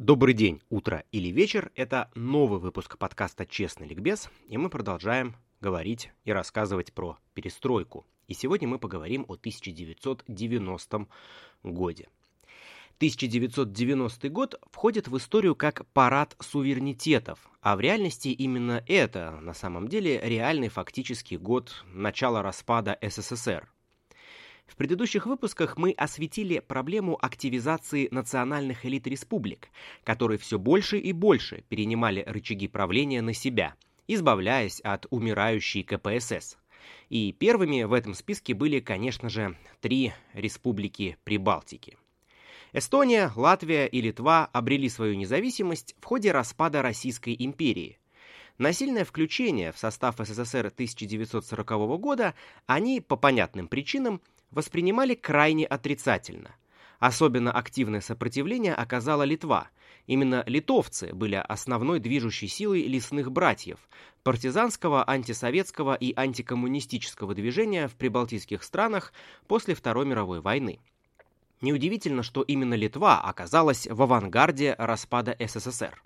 Добрый 0.00 0.32
день, 0.32 0.62
утро 0.70 1.04
или 1.12 1.28
вечер. 1.28 1.70
Это 1.74 2.10
новый 2.14 2.58
выпуск 2.58 2.96
подкаста 2.96 3.44
«Честный 3.44 3.86
ликбез», 3.86 4.30
и 4.48 4.56
мы 4.56 4.70
продолжаем 4.70 5.36
говорить 5.60 6.10
и 6.24 6.32
рассказывать 6.32 6.94
про 6.94 7.18
перестройку. 7.34 8.06
И 8.26 8.32
сегодня 8.32 8.66
мы 8.66 8.78
поговорим 8.78 9.26
о 9.28 9.34
1990 9.34 11.06
годе. 11.64 12.08
1990 12.96 14.30
год 14.30 14.54
входит 14.72 15.06
в 15.06 15.18
историю 15.18 15.54
как 15.54 15.86
парад 15.92 16.34
суверенитетов, 16.40 17.50
а 17.60 17.76
в 17.76 17.80
реальности 17.80 18.28
именно 18.28 18.82
это, 18.86 19.38
на 19.42 19.52
самом 19.52 19.86
деле, 19.86 20.18
реальный 20.22 20.70
фактический 20.70 21.36
год 21.36 21.84
начала 21.92 22.40
распада 22.40 22.98
СССР, 23.02 23.70
в 24.70 24.76
предыдущих 24.76 25.26
выпусках 25.26 25.76
мы 25.76 25.90
осветили 25.90 26.60
проблему 26.60 27.18
активизации 27.20 28.06
национальных 28.12 28.86
элит 28.86 29.06
республик, 29.08 29.68
которые 30.04 30.38
все 30.38 30.60
больше 30.60 30.96
и 30.96 31.12
больше 31.12 31.64
перенимали 31.68 32.22
рычаги 32.24 32.68
правления 32.68 33.20
на 33.20 33.34
себя, 33.34 33.74
избавляясь 34.06 34.80
от 34.82 35.06
умирающей 35.10 35.82
КПСС. 35.82 36.56
И 37.08 37.32
первыми 37.32 37.82
в 37.82 37.92
этом 37.92 38.14
списке 38.14 38.54
были, 38.54 38.78
конечно 38.78 39.28
же, 39.28 39.56
три 39.80 40.12
республики 40.34 41.18
Прибалтики. 41.24 41.98
Эстония, 42.72 43.32
Латвия 43.34 43.86
и 43.86 44.00
Литва 44.00 44.48
обрели 44.52 44.88
свою 44.88 45.16
независимость 45.16 45.96
в 46.00 46.04
ходе 46.04 46.30
распада 46.30 46.80
Российской 46.80 47.34
империи. 47.36 47.98
Насильное 48.56 49.04
включение 49.04 49.72
в 49.72 49.78
состав 49.78 50.16
СССР 50.18 50.66
1940 50.68 51.98
года 51.98 52.34
они, 52.66 53.00
по 53.00 53.16
понятным 53.16 53.66
причинам, 53.66 54.20
воспринимали 54.50 55.14
крайне 55.14 55.66
отрицательно. 55.66 56.54
Особенно 56.98 57.50
активное 57.50 58.00
сопротивление 58.00 58.74
оказала 58.74 59.22
Литва. 59.22 59.68
Именно 60.06 60.44
литовцы 60.46 61.14
были 61.14 61.36
основной 61.36 61.98
движущей 61.98 62.46
силой 62.46 62.82
лесных 62.82 63.32
братьев, 63.32 63.78
партизанского, 64.22 65.08
антисоветского 65.08 65.94
и 65.94 66.12
антикоммунистического 66.14 67.34
движения 67.34 67.88
в 67.88 67.94
прибалтийских 67.94 68.62
странах 68.62 69.12
после 69.46 69.74
Второй 69.74 70.04
мировой 70.04 70.40
войны. 70.40 70.80
Неудивительно, 71.60 72.22
что 72.22 72.42
именно 72.42 72.74
Литва 72.74 73.20
оказалась 73.20 73.86
в 73.86 74.02
авангарде 74.02 74.74
распада 74.78 75.36
СССР. 75.38 76.02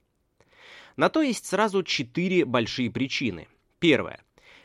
На 0.96 1.08
то 1.08 1.22
есть 1.22 1.46
сразу 1.46 1.82
четыре 1.82 2.44
большие 2.44 2.90
причины. 2.90 3.48
Первое. 3.78 4.23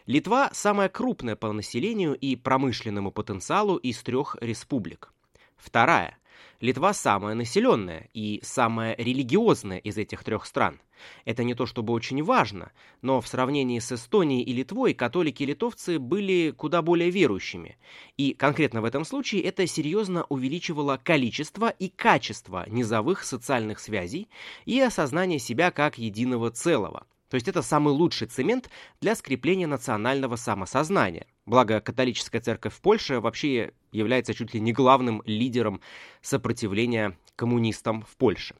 Литва 0.09 0.49
самая 0.53 0.89
крупная 0.89 1.35
по 1.35 1.53
населению 1.53 2.15
и 2.15 2.35
промышленному 2.35 3.11
потенциалу 3.11 3.75
из 3.75 4.01
трех 4.01 4.37
республик. 4.41 5.13
Вторая. 5.55 6.17
Литва 6.61 6.93
самая 6.93 7.35
населенная 7.35 8.09
и 8.15 8.39
самая 8.41 8.95
религиозная 8.97 9.77
из 9.77 9.99
этих 9.99 10.23
трех 10.23 10.47
стран. 10.47 10.81
Это 11.25 11.43
не 11.43 11.53
то 11.53 11.67
чтобы 11.67 11.93
очень 11.93 12.23
важно, 12.23 12.71
но 13.03 13.21
в 13.21 13.27
сравнении 13.27 13.77
с 13.77 13.91
Эстонией 13.91 14.41
и 14.41 14.51
Литвой 14.51 14.95
католики 14.95 15.43
и 15.43 15.45
литовцы 15.45 15.99
были 15.99 16.55
куда 16.57 16.81
более 16.81 17.11
верующими. 17.11 17.77
И 18.17 18.33
конкретно 18.33 18.81
в 18.81 18.85
этом 18.85 19.05
случае 19.05 19.43
это 19.43 19.67
серьезно 19.67 20.25
увеличивало 20.29 20.97
количество 20.97 21.69
и 21.69 21.87
качество 21.87 22.67
низовых 22.67 23.23
социальных 23.23 23.79
связей 23.79 24.27
и 24.65 24.79
осознание 24.79 25.37
себя 25.37 25.69
как 25.69 25.99
единого 25.99 26.49
целого– 26.49 27.05
то 27.29 27.35
есть 27.35 27.47
это 27.47 27.61
самый 27.61 27.93
лучший 27.93 28.27
цемент 28.27 28.69
для 29.01 29.15
скрепления 29.15 29.67
национального 29.67 30.35
самосознания. 30.35 31.27
Благо, 31.45 31.79
католическая 31.79 32.41
церковь 32.41 32.73
в 32.73 32.81
Польше 32.81 33.19
вообще 33.19 33.71
является 33.91 34.33
чуть 34.33 34.53
ли 34.53 34.59
не 34.59 34.73
главным 34.73 35.21
лидером 35.25 35.81
сопротивления 36.21 37.17
коммунистам 37.35 38.03
в 38.03 38.17
Польше. 38.17 38.55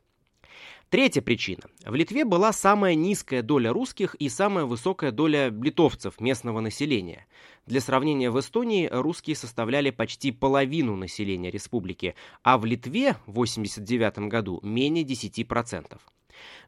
Третья 0.90 1.22
причина. 1.22 1.66
В 1.86 1.94
Литве 1.94 2.26
была 2.26 2.52
самая 2.52 2.96
низкая 2.96 3.44
доля 3.44 3.72
русских 3.72 4.16
и 4.16 4.28
самая 4.28 4.66
высокая 4.66 5.12
доля 5.12 5.50
литовцев 5.50 6.20
местного 6.20 6.62
населения. 6.62 7.28
Для 7.68 7.80
сравнения, 7.80 8.32
в 8.32 8.40
Эстонии 8.40 8.90
русские 8.92 9.36
составляли 9.36 9.92
почти 9.92 10.32
половину 10.32 10.96
населения 10.96 11.52
республики, 11.52 12.16
а 12.42 12.58
в 12.58 12.66
Литве 12.66 13.18
в 13.28 13.40
1989 13.40 14.30
году 14.30 14.60
менее 14.64 15.04
10%. 15.04 16.00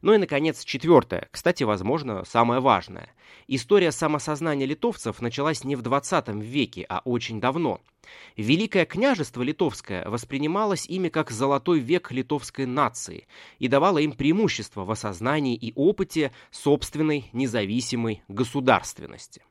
Ну 0.02 0.14
и, 0.14 0.18
наконец, 0.18 0.64
четвертое, 0.64 1.28
кстати, 1.30 1.62
возможно, 1.62 2.24
самое 2.24 2.60
важное. 2.60 3.14
История 3.46 3.92
самосознания 3.92 4.66
литовцев 4.66 5.20
началась 5.20 5.64
не 5.64 5.76
в 5.76 5.82
20 5.82 6.28
веке, 6.28 6.84
а 6.88 7.02
очень 7.04 7.40
давно. 7.40 7.80
Великое 8.36 8.84
княжество 8.84 9.42
литовское 9.42 10.08
воспринималось 10.08 10.86
ими 10.86 11.08
как 11.08 11.30
золотой 11.30 11.78
век 11.78 12.10
литовской 12.10 12.66
нации 12.66 13.26
и 13.58 13.68
давало 13.68 13.98
им 13.98 14.12
преимущество 14.12 14.84
в 14.84 14.90
осознании 14.90 15.54
и 15.54 15.72
опыте 15.76 16.32
собственной 16.50 17.30
независимой 17.32 18.22
государственности. 18.28 19.42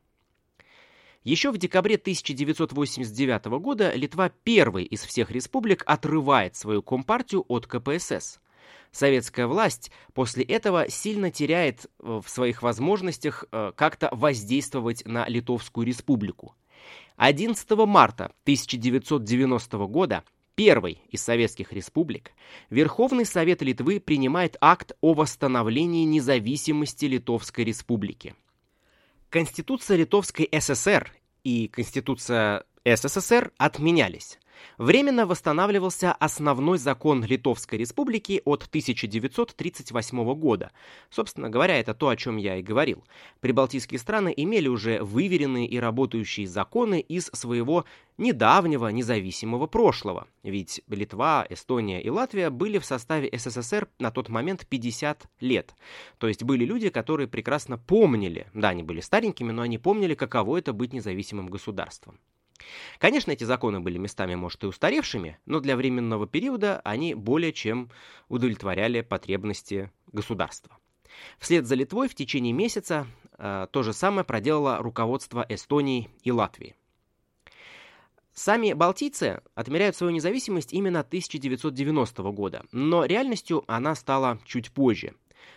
Еще 1.23 1.51
в 1.51 1.57
декабре 1.57 1.95
1989 1.95 3.45
года 3.61 3.93
Литва 3.93 4.29
первой 4.29 4.85
из 4.85 5.03
всех 5.03 5.31
республик 5.31 5.83
отрывает 5.85 6.55
свою 6.55 6.81
компартию 6.81 7.45
от 7.47 7.67
КПСС– 7.67 8.39
советская 8.91 9.47
власть 9.47 9.91
после 10.13 10.43
этого 10.43 10.89
сильно 10.89 11.31
теряет 11.31 11.85
э, 11.85 12.21
в 12.23 12.29
своих 12.29 12.61
возможностях 12.61 13.45
э, 13.51 13.71
как-то 13.75 14.09
воздействовать 14.11 15.05
на 15.05 15.27
Литовскую 15.27 15.85
республику. 15.85 16.55
11 17.17 17.69
марта 17.85 18.31
1990 18.43 19.77
года 19.87 20.23
первой 20.55 21.01
из 21.09 21.21
советских 21.23 21.73
республик, 21.73 22.31
Верховный 22.69 23.25
Совет 23.25 23.61
Литвы 23.61 23.99
принимает 23.99 24.57
акт 24.61 24.91
о 25.01 25.13
восстановлении 25.13 26.03
независимости 26.03 27.05
Литовской 27.05 27.63
республики. 27.63 28.35
Конституция 29.29 29.97
Литовской 29.97 30.49
ССР 30.51 31.11
и 31.43 31.67
Конституция 31.67 32.65
СССР 32.85 33.51
отменялись. 33.57 34.37
Временно 34.77 35.25
восстанавливался 35.25 36.13
основной 36.13 36.77
закон 36.77 37.23
Литовской 37.23 37.77
Республики 37.77 38.41
от 38.45 38.63
1938 38.63 40.33
года. 40.35 40.71
Собственно 41.09 41.49
говоря, 41.49 41.79
это 41.79 41.93
то, 41.93 42.09
о 42.09 42.15
чем 42.15 42.37
я 42.37 42.57
и 42.57 42.61
говорил. 42.61 43.03
Прибалтийские 43.39 43.99
страны 43.99 44.33
имели 44.35 44.67
уже 44.67 45.03
выверенные 45.03 45.67
и 45.67 45.77
работающие 45.79 46.47
законы 46.47 46.99
из 46.99 47.25
своего 47.27 47.85
недавнего 48.17 48.87
независимого 48.87 49.67
прошлого. 49.67 50.27
Ведь 50.43 50.81
Литва, 50.87 51.45
Эстония 51.49 52.01
и 52.01 52.09
Латвия 52.09 52.49
были 52.49 52.77
в 52.77 52.85
составе 52.85 53.29
СССР 53.33 53.87
на 53.99 54.11
тот 54.11 54.29
момент 54.29 54.65
50 54.67 55.27
лет. 55.39 55.73
То 56.17 56.27
есть 56.27 56.43
были 56.43 56.65
люди, 56.65 56.89
которые 56.89 57.27
прекрасно 57.27 57.77
помнили, 57.77 58.47
да, 58.53 58.69
они 58.69 58.83
были 58.83 59.01
старенькими, 59.01 59.51
но 59.51 59.63
они 59.63 59.77
помнили, 59.77 60.13
каково 60.13 60.57
это 60.57 60.73
быть 60.73 60.93
независимым 60.93 61.47
государством. 61.47 62.19
Конечно, 62.97 63.31
эти 63.31 63.43
законы 63.43 63.79
были 63.79 63.97
местами, 63.97 64.35
может, 64.35 64.63
и 64.63 64.67
устаревшими, 64.67 65.39
но 65.45 65.59
для 65.59 65.75
временного 65.75 66.27
периода 66.27 66.81
они 66.83 67.13
более 67.13 67.53
чем 67.53 67.89
удовлетворяли 68.29 69.01
потребности 69.01 69.91
государства. 70.11 70.77
Вслед 71.39 71.65
за 71.65 71.75
Литвой 71.75 72.07
в 72.07 72.15
течение 72.15 72.53
месяца 72.53 73.07
э, 73.37 73.67
то 73.71 73.83
же 73.83 73.93
самое 73.93 74.23
проделало 74.23 74.77
руководство 74.77 75.45
Эстонии 75.49 76.09
и 76.23 76.31
Латвии. 76.31 76.75
Сами 78.33 78.71
балтийцы 78.71 79.41
отмеряют 79.55 79.97
свою 79.97 80.13
независимость 80.13 80.71
именно 80.71 81.01
1990 81.01 82.23
года, 82.31 82.65
но 82.71 83.03
реальностью 83.03 83.65
она 83.67 83.93
стала 83.93 84.39
чуть 84.45 84.71
позже. 84.71 85.15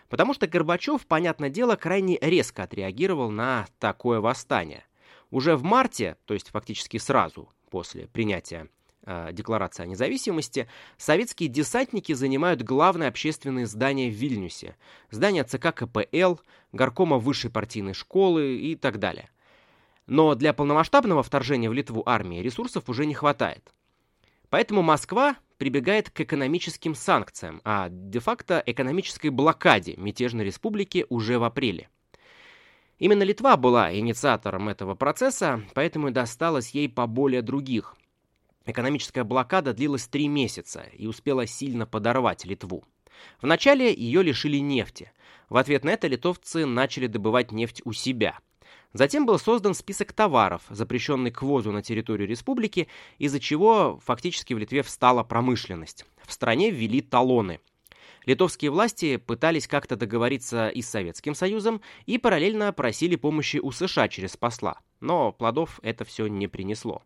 Потому 0.08 0.34
что 0.34 0.48
Горбачев, 0.48 1.06
понятное 1.06 1.50
дело, 1.50 1.76
крайне 1.76 2.18
резко 2.20 2.64
отреагировал 2.64 3.30
на 3.30 3.66
такое 3.78 4.20
восстание– 4.20 4.84
уже 5.34 5.56
в 5.56 5.64
марте, 5.64 6.16
то 6.26 6.34
есть 6.34 6.50
фактически 6.50 6.96
сразу 6.96 7.48
после 7.68 8.06
принятия 8.06 8.68
э, 9.04 9.30
Декларации 9.32 9.82
о 9.82 9.86
независимости, 9.86 10.68
советские 10.96 11.48
десантники 11.48 12.12
занимают 12.12 12.62
главное 12.62 13.08
общественное 13.08 13.66
здание 13.66 14.10
в 14.10 14.14
Вильнюсе, 14.14 14.76
здание 15.10 15.42
ЦК 15.42 15.74
КПЛ, 15.74 16.36
горкома 16.70 17.18
высшей 17.18 17.50
партийной 17.50 17.94
школы 17.94 18.58
и 18.58 18.76
так 18.76 19.00
далее. 19.00 19.28
Но 20.06 20.36
для 20.36 20.52
полномасштабного 20.52 21.24
вторжения 21.24 21.68
в 21.68 21.72
Литву 21.72 22.04
армии 22.06 22.40
ресурсов 22.40 22.88
уже 22.88 23.04
не 23.04 23.14
хватает. 23.14 23.74
Поэтому 24.50 24.82
Москва 24.82 25.34
прибегает 25.58 26.10
к 26.10 26.20
экономическим 26.20 26.94
санкциям, 26.94 27.60
а 27.64 27.88
де-факто 27.90 28.62
экономической 28.64 29.30
блокаде 29.30 29.94
мятежной 29.96 30.44
республики 30.44 31.06
уже 31.08 31.40
в 31.40 31.44
апреле. 31.44 31.88
Именно 32.98 33.24
Литва 33.24 33.56
была 33.56 33.92
инициатором 33.92 34.68
этого 34.68 34.94
процесса, 34.94 35.62
поэтому 35.74 36.08
и 36.08 36.12
досталось 36.12 36.70
ей 36.70 36.88
поболее 36.88 37.42
других. 37.42 37.96
Экономическая 38.66 39.24
блокада 39.24 39.74
длилась 39.74 40.06
три 40.06 40.28
месяца 40.28 40.84
и 40.96 41.06
успела 41.06 41.46
сильно 41.46 41.86
подорвать 41.86 42.44
Литву. 42.44 42.84
Вначале 43.42 43.92
ее 43.92 44.22
лишили 44.22 44.58
нефти. 44.58 45.12
В 45.48 45.56
ответ 45.56 45.84
на 45.84 45.90
это 45.90 46.06
литовцы 46.06 46.66
начали 46.66 47.06
добывать 47.06 47.52
нефть 47.52 47.82
у 47.84 47.92
себя. 47.92 48.38
Затем 48.92 49.26
был 49.26 49.38
создан 49.40 49.74
список 49.74 50.12
товаров, 50.12 50.62
запрещенный 50.70 51.32
к 51.32 51.42
ввозу 51.42 51.72
на 51.72 51.82
территорию 51.82 52.28
республики, 52.28 52.86
из-за 53.18 53.40
чего 53.40 54.00
фактически 54.04 54.54
в 54.54 54.58
Литве 54.58 54.82
встала 54.82 55.24
промышленность. 55.24 56.06
В 56.24 56.32
стране 56.32 56.70
ввели 56.70 57.00
талоны– 57.00 57.60
Литовские 58.26 58.70
власти 58.70 59.16
пытались 59.16 59.68
как-то 59.68 59.96
договориться 59.96 60.68
и 60.68 60.80
с 60.82 60.88
Советским 60.88 61.34
Союзом 61.34 61.80
и 62.06 62.18
параллельно 62.18 62.72
просили 62.72 63.16
помощи 63.16 63.58
у 63.58 63.70
США 63.70 64.08
через 64.08 64.36
посла, 64.36 64.80
но 65.00 65.32
плодов 65.32 65.78
это 65.82 66.04
все 66.04 66.26
не 66.26 66.48
принесло. 66.48 67.02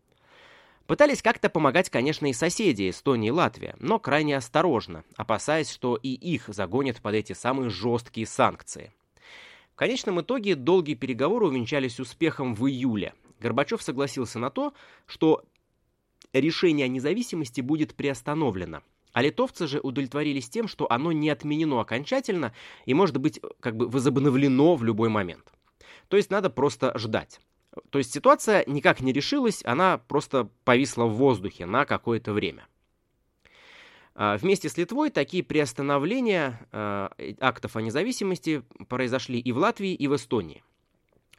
Пытались 0.87 1.21
как-то 1.21 1.49
помогать, 1.49 1.89
конечно, 1.89 2.25
и 2.27 2.33
соседи 2.33 2.89
Эстония 2.89 3.27
и 3.27 3.31
Латвия, 3.31 3.75
но 3.79 3.99
крайне 3.99 4.35
осторожно, 4.35 5.03
опасаясь, 5.17 5.69
что 5.69 5.95
и 5.95 6.09
их 6.09 6.45
загонят 6.47 6.99
под 7.01 7.13
эти 7.13 7.33
самые 7.33 7.69
жесткие 7.69 8.25
санкции. 8.25 8.91
В 9.73 9.75
конечном 9.75 10.21
итоге 10.21 10.55
долгие 10.55 10.95
переговоры 10.95 11.45
увенчались 11.45 11.99
успехом 11.99 12.55
в 12.55 12.67
июле. 12.67 13.13
Горбачев 13.39 13.83
согласился 13.83 14.39
на 14.39 14.49
то, 14.49 14.73
что 15.05 15.43
решение 16.33 16.85
о 16.85 16.89
независимости 16.89 17.61
будет 17.61 17.93
приостановлено, 17.93 18.81
а 19.19 19.21
литовцы 19.21 19.67
же 19.67 19.81
удовлетворились 19.81 20.49
тем, 20.49 20.69
что 20.69 20.89
оно 20.89 21.11
не 21.11 21.29
отменено 21.29 21.81
окончательно 21.81 22.53
и 22.85 22.93
может 22.93 23.17
быть 23.17 23.41
как 23.59 23.75
бы 23.75 23.89
возобновлено 23.89 24.77
в 24.77 24.83
любой 24.85 25.09
момент. 25.09 25.51
То 26.07 26.15
есть 26.15 26.31
надо 26.31 26.49
просто 26.49 26.97
ждать. 26.97 27.41
То 27.89 27.97
есть 27.97 28.13
ситуация 28.13 28.63
никак 28.65 29.01
не 29.01 29.11
решилась, 29.11 29.59
она 29.65 29.97
просто 29.97 30.47
повисла 30.63 31.03
в 31.03 31.15
воздухе 31.15 31.65
на 31.65 31.83
какое-то 31.83 32.31
время. 32.31 32.65
А, 34.15 34.37
вместе 34.37 34.69
с 34.69 34.77
Литвой 34.77 35.09
такие 35.09 35.43
приостановления 35.43 36.65
а, 36.71 37.11
актов 37.41 37.75
о 37.75 37.81
независимости 37.81 38.63
произошли 38.87 39.37
и 39.37 39.51
в 39.51 39.57
Латвии, 39.57 39.93
и 39.93 40.07
в 40.07 40.15
Эстонии. 40.15 40.63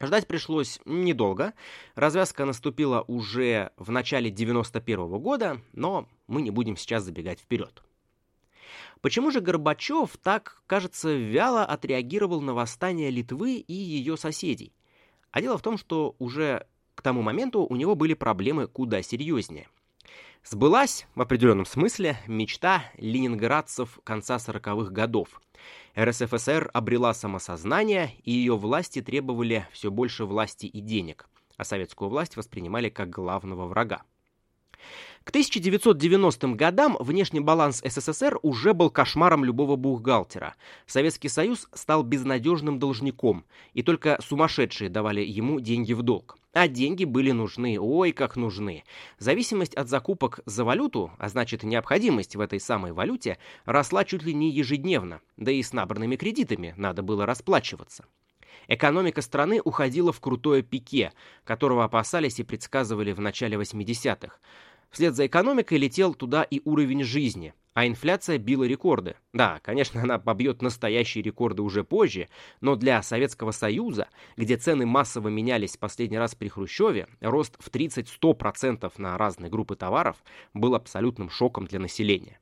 Ждать 0.01 0.27
пришлось 0.27 0.79
недолго. 0.85 1.53
Развязка 1.95 2.45
наступила 2.45 3.03
уже 3.07 3.71
в 3.77 3.91
начале 3.91 4.31
91 4.31 5.19
года, 5.19 5.61
но 5.73 6.07
мы 6.27 6.41
не 6.41 6.49
будем 6.49 6.75
сейчас 6.75 7.03
забегать 7.03 7.39
вперед. 7.39 7.83
Почему 9.01 9.31
же 9.31 9.41
Горбачев 9.41 10.17
так, 10.21 10.61
кажется, 10.67 11.13
вяло 11.13 11.65
отреагировал 11.65 12.41
на 12.41 12.53
восстание 12.53 13.09
Литвы 13.11 13.55
и 13.55 13.73
ее 13.73 14.17
соседей? 14.17 14.73
А 15.31 15.41
дело 15.41 15.57
в 15.57 15.61
том, 15.61 15.77
что 15.77 16.15
уже 16.19 16.65
к 16.95 17.01
тому 17.01 17.21
моменту 17.21 17.61
у 17.61 17.75
него 17.75 17.95
были 17.95 18.13
проблемы 18.13 18.67
куда 18.67 19.01
серьезнее. 19.01 19.67
Сбылась, 20.43 21.07
в 21.15 21.21
определенном 21.21 21.65
смысле, 21.65 22.17
мечта 22.27 22.83
ленинградцев 22.97 23.99
конца 24.03 24.37
40-х 24.37 24.91
годов– 24.91 25.41
РСФСР 25.97 26.69
обрела 26.73 27.13
самосознание, 27.13 28.13
и 28.23 28.31
ее 28.31 28.55
власти 28.55 29.01
требовали 29.01 29.67
все 29.71 29.91
больше 29.91 30.25
власти 30.25 30.65
и 30.65 30.79
денег, 30.79 31.27
а 31.57 31.65
советскую 31.65 32.09
власть 32.09 32.37
воспринимали 32.37 32.89
как 32.89 33.09
главного 33.09 33.67
врага. 33.67 34.03
К 35.23 35.29
1990 35.29 36.47
годам 36.55 36.97
внешний 36.99 37.41
баланс 37.41 37.83
СССР 37.85 38.39
уже 38.41 38.73
был 38.73 38.89
кошмаром 38.89 39.45
любого 39.45 39.75
бухгалтера. 39.75 40.55
Советский 40.87 41.29
Союз 41.29 41.67
стал 41.73 42.01
безнадежным 42.01 42.79
должником, 42.79 43.45
и 43.73 43.83
только 43.83 44.17
сумасшедшие 44.19 44.89
давали 44.89 45.21
ему 45.21 45.59
деньги 45.59 45.93
в 45.93 46.01
долг. 46.01 46.39
А 46.53 46.67
деньги 46.67 47.05
были 47.05 47.31
нужны, 47.31 47.79
ой, 47.79 48.13
как 48.13 48.35
нужны. 48.35 48.83
Зависимость 49.19 49.75
от 49.75 49.89
закупок 49.89 50.39
за 50.45 50.65
валюту, 50.65 51.11
а 51.19 51.29
значит 51.29 51.61
необходимость 51.61 52.35
в 52.35 52.39
этой 52.39 52.59
самой 52.59 52.91
валюте, 52.91 53.37
росла 53.65 54.03
чуть 54.03 54.23
ли 54.23 54.33
не 54.33 54.49
ежедневно, 54.49 55.21
да 55.37 55.51
и 55.51 55.61
с 55.61 55.71
набранными 55.71 56.15
кредитами 56.15 56.73
надо 56.77 57.03
было 57.03 57.27
расплачиваться. 57.27 58.05
Экономика 58.67 59.21
страны 59.21 59.61
уходила 59.63 60.11
в 60.11 60.19
крутое 60.19 60.61
пике, 60.61 61.13
которого 61.43 61.83
опасались 61.83 62.39
и 62.39 62.43
предсказывали 62.43 63.11
в 63.11 63.19
начале 63.19 63.57
80-х. 63.57 64.37
Вслед 64.91 65.15
за 65.15 65.25
экономикой 65.25 65.77
летел 65.77 66.13
туда 66.13 66.43
и 66.43 66.61
уровень 66.65 67.03
жизни, 67.03 67.53
а 67.73 67.87
инфляция 67.87 68.37
била 68.37 68.65
рекорды. 68.65 69.15
Да, 69.31 69.61
конечно, 69.63 70.01
она 70.01 70.19
побьет 70.19 70.61
настоящие 70.61 71.23
рекорды 71.23 71.61
уже 71.61 71.85
позже, 71.85 72.27
но 72.59 72.75
для 72.75 73.01
Советского 73.01 73.51
Союза, 73.51 74.09
где 74.35 74.57
цены 74.57 74.85
массово 74.85 75.29
менялись 75.29 75.77
последний 75.77 76.17
раз 76.17 76.35
при 76.35 76.49
Хрущеве, 76.49 77.07
рост 77.21 77.55
в 77.59 77.71
30-100% 77.71 78.91
на 78.97 79.17
разные 79.17 79.49
группы 79.49 79.77
товаров 79.77 80.17
был 80.53 80.75
абсолютным 80.75 81.29
шоком 81.29 81.67
для 81.67 81.79
населения. 81.79 82.37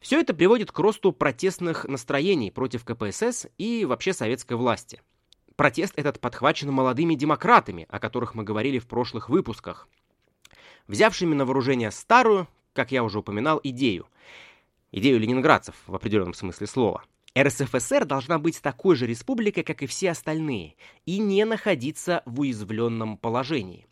Все 0.00 0.20
это 0.20 0.34
приводит 0.34 0.70
к 0.70 0.78
росту 0.78 1.12
протестных 1.12 1.86
настроений 1.86 2.50
против 2.50 2.84
КПСС 2.84 3.46
и 3.56 3.86
вообще 3.86 4.12
советской 4.12 4.58
власти. 4.58 5.00
Протест 5.56 5.94
этот 5.96 6.20
подхвачен 6.20 6.70
молодыми 6.70 7.14
демократами, 7.14 7.86
о 7.88 7.98
которых 7.98 8.36
мы 8.36 8.44
говорили 8.44 8.78
в 8.78 8.86
прошлых 8.86 9.28
выпусках, 9.28 9.88
взявшими 10.88 11.34
на 11.34 11.44
вооружение 11.44 11.90
старую, 11.90 12.48
как 12.72 12.90
я 12.90 13.04
уже 13.04 13.20
упоминал, 13.20 13.60
идею. 13.62 14.06
Идею 14.90 15.20
ленинградцев 15.20 15.76
в 15.86 15.94
определенном 15.94 16.34
смысле 16.34 16.66
слова. 16.66 17.04
РСФСР 17.38 18.04
должна 18.04 18.38
быть 18.38 18.60
такой 18.60 18.96
же 18.96 19.06
республикой, 19.06 19.62
как 19.62 19.82
и 19.82 19.86
все 19.86 20.10
остальные, 20.10 20.74
и 21.06 21.18
не 21.18 21.44
находиться 21.44 22.22
в 22.24 22.40
уязвленном 22.40 23.16
положении. 23.18 23.86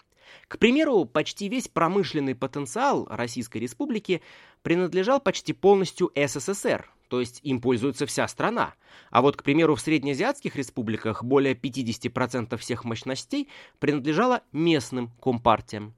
К 0.48 0.58
примеру, 0.58 1.04
почти 1.04 1.48
весь 1.48 1.68
промышленный 1.68 2.34
потенциал 2.34 3.06
Российской 3.10 3.58
Республики 3.58 4.22
принадлежал 4.62 5.20
почти 5.20 5.52
полностью 5.52 6.10
СССР, 6.14 6.90
то 7.08 7.20
есть 7.20 7.40
им 7.42 7.60
пользуется 7.60 8.06
вся 8.06 8.26
страна. 8.26 8.74
А 9.10 9.22
вот, 9.22 9.36
к 9.36 9.42
примеру, 9.42 9.74
в 9.74 9.80
среднеазиатских 9.80 10.56
республиках 10.56 11.22
более 11.22 11.54
50% 11.54 12.56
всех 12.56 12.84
мощностей 12.84 13.48
принадлежало 13.78 14.42
местным 14.52 15.10
компартиям. 15.20 15.94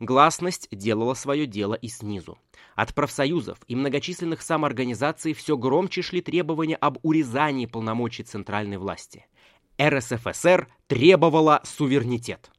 Гласность 0.00 0.68
делала 0.70 1.14
свое 1.14 1.46
дело 1.46 1.74
и 1.74 1.88
снизу. 1.88 2.38
От 2.74 2.94
профсоюзов 2.94 3.58
и 3.68 3.76
многочисленных 3.76 4.42
самоорганизаций 4.42 5.34
все 5.34 5.56
громче 5.56 6.02
шли 6.02 6.20
требования 6.20 6.76
об 6.76 6.98
урезании 7.02 7.66
полномочий 7.66 8.22
центральной 8.22 8.78
власти. 8.78 9.26
РСФСР 9.80 10.68
требовала 10.86 11.60
суверенитет. 11.64 12.50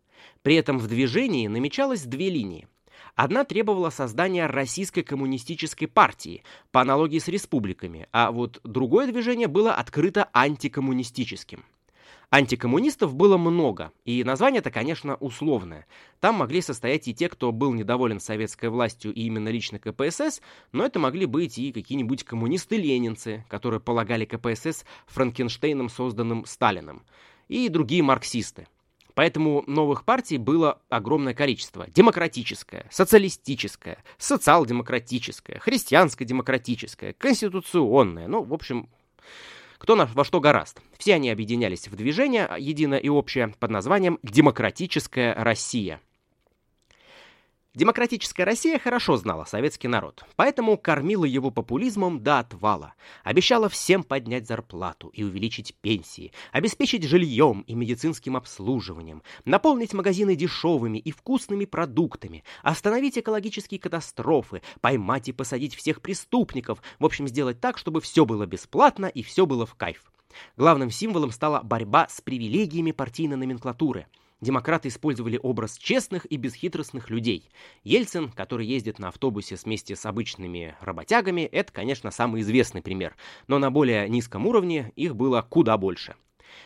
При 0.41 0.55
этом 0.55 0.77
в 0.77 0.87
движении 0.87 1.47
намечалось 1.47 2.03
две 2.03 2.29
линии. 2.29 2.67
Одна 3.15 3.43
требовала 3.43 3.89
создания 3.91 4.47
Российской 4.47 5.03
коммунистической 5.03 5.87
партии 5.87 6.43
по 6.71 6.81
аналогии 6.81 7.19
с 7.19 7.27
республиками, 7.27 8.07
а 8.11 8.31
вот 8.31 8.59
другое 8.63 9.11
движение 9.11 9.47
было 9.47 9.73
открыто 9.73 10.29
антикоммунистическим. 10.33 11.63
Антикоммунистов 12.33 13.13
было 13.13 13.37
много, 13.37 13.91
и 14.05 14.23
название-то, 14.23 14.71
конечно, 14.71 15.17
условное. 15.17 15.85
Там 16.19 16.33
могли 16.33 16.61
состоять 16.61 17.07
и 17.07 17.13
те, 17.13 17.29
кто 17.29 17.51
был 17.51 17.73
недоволен 17.73 18.19
советской 18.19 18.71
властью 18.71 19.13
и 19.13 19.21
именно 19.27 19.49
лично 19.49 19.77
КПСС, 19.77 20.41
но 20.71 20.83
это 20.83 20.97
могли 20.97 21.27
быть 21.27 21.59
и 21.59 21.71
какие-нибудь 21.71 22.23
коммунисты-ленинцы, 22.23 23.45
которые 23.49 23.79
полагали 23.81 24.25
КПСС 24.25 24.83
Франкенштейном, 25.05 25.89
созданным 25.89 26.45
Сталином, 26.47 27.03
и 27.49 27.69
другие 27.69 28.01
марксисты. 28.01 28.65
Поэтому 29.13 29.63
новых 29.67 30.03
партий 30.03 30.39
было 30.39 30.81
огромное 30.89 31.35
количество. 31.35 31.85
Демократическое, 31.85 32.87
социалистическое, 32.89 34.03
социал-демократическое, 34.17 35.59
христианско-демократическое, 35.59 37.13
конституционное. 37.13 38.27
Ну, 38.27 38.41
в 38.41 38.55
общем, 38.55 38.89
кто 39.83 39.95
на, 39.95 40.05
во 40.05 40.23
что 40.23 40.39
гораст. 40.39 40.81
Все 40.97 41.15
они 41.15 41.29
объединялись 41.29 41.89
в 41.89 41.95
движение, 41.97 42.49
единое 42.57 42.99
и 42.99 43.09
общее, 43.09 43.49
под 43.59 43.69
названием 43.69 44.17
«Демократическая 44.23 45.33
Россия». 45.33 45.99
Демократическая 47.75 48.43
Россия 48.43 48.77
хорошо 48.77 49.17
знала 49.17 49.45
советский 49.45 49.87
народ, 49.87 50.23
поэтому 50.35 50.77
кормила 50.77 51.25
его 51.25 51.49
популизмом 51.49 52.21
до 52.21 52.37
отвала, 52.37 52.93
обещала 53.23 53.67
всем 53.67 54.03
поднять 54.03 54.45
зарплату 54.45 55.07
и 55.07 55.23
увеличить 55.23 55.73
пенсии, 55.81 56.33
обеспечить 56.51 57.03
жильем 57.03 57.61
и 57.61 57.73
медицинским 57.73 58.37
обслуживанием, 58.37 59.23
наполнить 59.45 59.93
магазины 59.93 60.35
дешевыми 60.35 60.99
и 60.99 61.09
вкусными 61.09 61.65
продуктами, 61.65 62.43
остановить 62.61 63.17
экологические 63.17 63.79
катастрофы, 63.79 64.61
поймать 64.79 65.29
и 65.29 65.31
посадить 65.31 65.73
всех 65.73 66.03
преступников, 66.03 66.79
в 66.99 67.05
общем, 67.05 67.27
сделать 67.27 67.59
так, 67.59 67.79
чтобы 67.79 68.01
все 68.01 68.23
было 68.23 68.45
бесплатно 68.45 69.07
и 69.07 69.23
все 69.23 69.47
было 69.47 69.65
в 69.65 69.73
кайф. 69.73 70.11
Главным 70.57 70.91
символом 70.91 71.31
стала 71.31 71.63
борьба 71.63 72.07
с 72.07 72.21
привилегиями 72.21 72.91
партийной 72.91 73.37
номенклатуры– 73.37 74.05
Демократы 74.43 74.89
использовали 74.89 75.39
образ 75.41 75.77
честных 75.77 76.25
и 76.25 76.35
бесхитростных 76.35 77.09
людей. 77.09 77.49
Ельцин, 77.85 78.29
который 78.29 78.65
ездит 78.65 78.99
на 78.99 79.07
автобусе 79.07 79.55
вместе 79.55 79.95
с 79.95 80.05
обычными 80.05 80.75
работягами, 80.81 81.43
это, 81.43 81.71
конечно, 81.71 82.11
самый 82.11 82.41
известный 82.41 82.81
пример, 82.81 83.15
но 83.47 83.57
на 83.57 83.71
более 83.71 84.09
низком 84.09 84.45
уровне 84.45 84.91
их 84.97 85.15
было 85.15 85.41
куда 85.49 85.77
больше. 85.77 86.15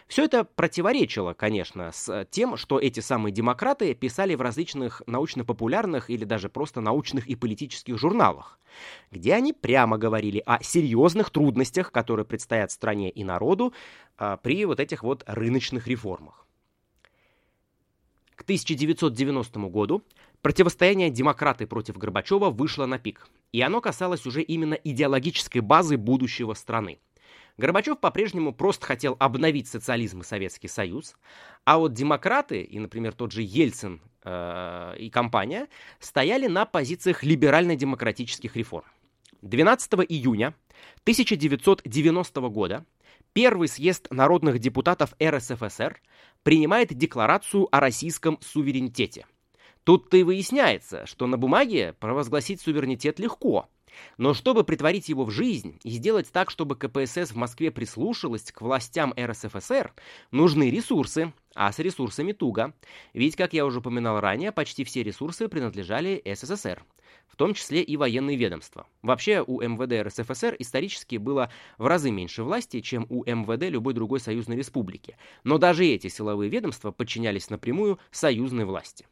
Все 0.07 0.25
это 0.25 0.43
противоречило, 0.43 1.33
конечно, 1.33 1.91
с 1.91 2.25
тем, 2.31 2.57
что 2.57 2.79
эти 2.79 2.99
самые 2.99 3.31
демократы 3.31 3.93
писали 3.93 4.33
в 4.33 4.41
различных 4.41 5.03
научно-популярных 5.05 6.09
или 6.09 6.25
даже 6.25 6.49
просто 6.49 6.81
научных 6.81 7.27
и 7.27 7.35
политических 7.35 7.99
журналах, 7.99 8.59
где 9.11 9.35
они 9.35 9.53
прямо 9.53 9.99
говорили 9.99 10.41
о 10.47 10.63
серьезных 10.63 11.29
трудностях, 11.29 11.91
которые 11.91 12.25
предстоят 12.25 12.71
стране 12.71 13.11
и 13.11 13.23
народу 13.23 13.71
а, 14.17 14.37
при 14.37 14.65
вот 14.65 14.79
этих 14.79 15.03
вот 15.03 15.23
рыночных 15.27 15.85
реформах. 15.85 16.46
К 18.37 18.43
1990 18.43 19.59
году 19.61 20.03
противостояние 20.43 21.09
демократы 21.09 21.65
против 21.65 21.97
Горбачева 21.97 22.51
вышло 22.51 22.85
на 22.85 22.99
пик. 22.99 23.27
и 23.51 23.61
оно 23.61 23.81
касалось 23.81 24.27
уже 24.27 24.43
именно 24.43 24.75
идеологической 24.75 25.61
базы 25.61 25.97
будущего 25.97 26.53
страны. 26.53 26.99
Горбачев 27.57 27.99
по-прежнему 27.99 28.53
просто 28.53 28.85
хотел 28.85 29.15
обновить 29.17 29.67
социализм 29.67 30.21
и 30.21 30.23
Советский 30.23 30.67
Союз, 30.67 31.15
а 31.65 31.79
вот 31.79 31.93
демократы, 31.93 32.61
и, 32.61 32.77
например, 32.77 33.13
тот 33.13 33.31
же 33.31 33.41
Ельцин 33.41 34.01
э, 34.23 34.95
и 34.99 35.09
компания, 35.09 35.67
стояли 35.99 36.45
на 36.45 36.67
позициях 36.67 37.23
либерально-демократических 37.23 38.55
реформ. 38.55 38.85
12 39.41 39.93
июня 40.07 40.53
1990 41.05 42.41
года 42.49 42.85
Первый 43.37 43.67
съезд 43.67 44.07
народных 44.09 44.57
депутатов 44.57 45.13
РСФСР 45.23 46.01
принимает 46.43 46.93
декларацию 46.93 47.67
о 47.75 47.79
российском 47.79 48.39
суверенитете. 48.41 49.25
Тут-то 49.83 50.17
и 50.17 50.23
выясняется, 50.23 51.05
что 51.05 51.27
на 51.27 51.37
бумаге 51.37 51.93
провозгласить 51.99 52.59
суверенитет 52.59 53.19
легко, 53.19 53.69
но 54.17 54.33
чтобы 54.33 54.63
притворить 54.63 55.09
его 55.09 55.25
в 55.25 55.31
жизнь 55.31 55.79
и 55.83 55.89
сделать 55.91 56.31
так, 56.31 56.49
чтобы 56.49 56.75
КПСС 56.75 57.31
в 57.31 57.35
Москве 57.35 57.71
прислушалась 57.71 58.51
к 58.51 58.61
властям 58.61 59.13
РСФСР, 59.17 59.93
нужны 60.31 60.69
ресурсы, 60.69 61.33
а 61.55 61.71
с 61.71 61.79
ресурсами 61.79 62.33
туго. 62.33 62.73
Ведь, 63.13 63.35
как 63.35 63.53
я 63.53 63.65
уже 63.65 63.79
упоминал 63.79 64.19
ранее, 64.19 64.51
почти 64.51 64.83
все 64.83 65.03
ресурсы 65.03 65.47
принадлежали 65.47 66.21
СССР, 66.25 66.83
в 67.27 67.35
том 67.35 67.53
числе 67.53 67.81
и 67.81 67.97
военные 67.97 68.37
ведомства. 68.37 68.87
Вообще, 69.01 69.43
у 69.45 69.61
МВД 69.61 70.07
РСФСР 70.07 70.55
исторически 70.59 71.17
было 71.17 71.51
в 71.77 71.87
разы 71.87 72.11
меньше 72.11 72.43
власти, 72.43 72.81
чем 72.81 73.07
у 73.09 73.23
МВД 73.23 73.69
любой 73.69 73.93
другой 73.93 74.19
союзной 74.19 74.57
республики. 74.57 75.17
Но 75.43 75.57
даже 75.57 75.85
эти 75.85 76.07
силовые 76.07 76.49
ведомства 76.49 76.91
подчинялись 76.91 77.49
напрямую 77.49 77.99
союзной 78.11 78.65
власти. 78.65 79.05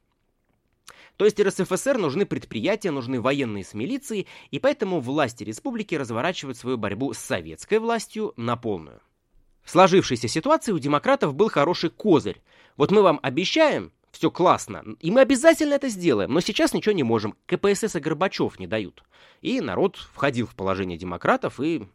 То 1.18 1.26
есть 1.26 1.40
РСФСР 1.40 1.98
нужны 1.98 2.26
предприятия, 2.26 2.92
нужны 2.92 3.22
военные 3.22 3.64
с 3.64 3.74
милицией, 3.74 4.28
и 4.52 4.60
поэтому 4.60 5.00
власти 5.00 5.44
республики 5.44 5.96
разворачивают 5.96 6.58
свою 6.58 6.78
борьбу 6.78 7.14
с 7.14 7.18
советской 7.18 7.80
властью 7.80 8.34
на 8.36 8.58
полную. 8.58 9.02
В 9.64 9.72
сложившейся 9.72 10.28
ситуации 10.28 10.72
у 10.72 10.80
демократов 10.80 11.34
был 11.34 11.50
хороший 11.50 11.90
козырь. 11.90 12.42
Вот 12.78 12.92
мы 12.92 13.02
вам 13.02 13.20
обещаем, 13.24 13.92
все 14.12 14.30
классно, 14.30 14.84
и 15.00 15.10
мы 15.10 15.22
обязательно 15.22 15.74
это 15.74 15.90
сделаем, 15.90 16.32
но 16.32 16.40
сейчас 16.40 16.74
ничего 16.74 16.94
не 16.94 17.04
можем. 17.04 17.36
КПСС 17.48 17.96
и 17.96 18.00
Горбачев 18.00 18.60
не 18.60 18.68
дают. 18.68 19.04
И 19.42 19.62
народ 19.62 19.98
входил 19.98 20.48
в 20.48 20.56
положение 20.56 20.98
демократов 20.98 21.60
и 21.60 21.88